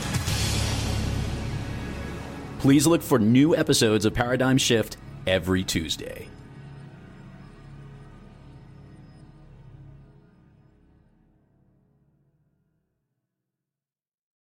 Please 2.60 2.86
look 2.86 3.02
for 3.02 3.20
new 3.20 3.56
episodes 3.56 4.04
of 4.04 4.14
Paradigm 4.14 4.58
Shift 4.58 4.98
every 5.26 5.64
Tuesday. 5.64 6.28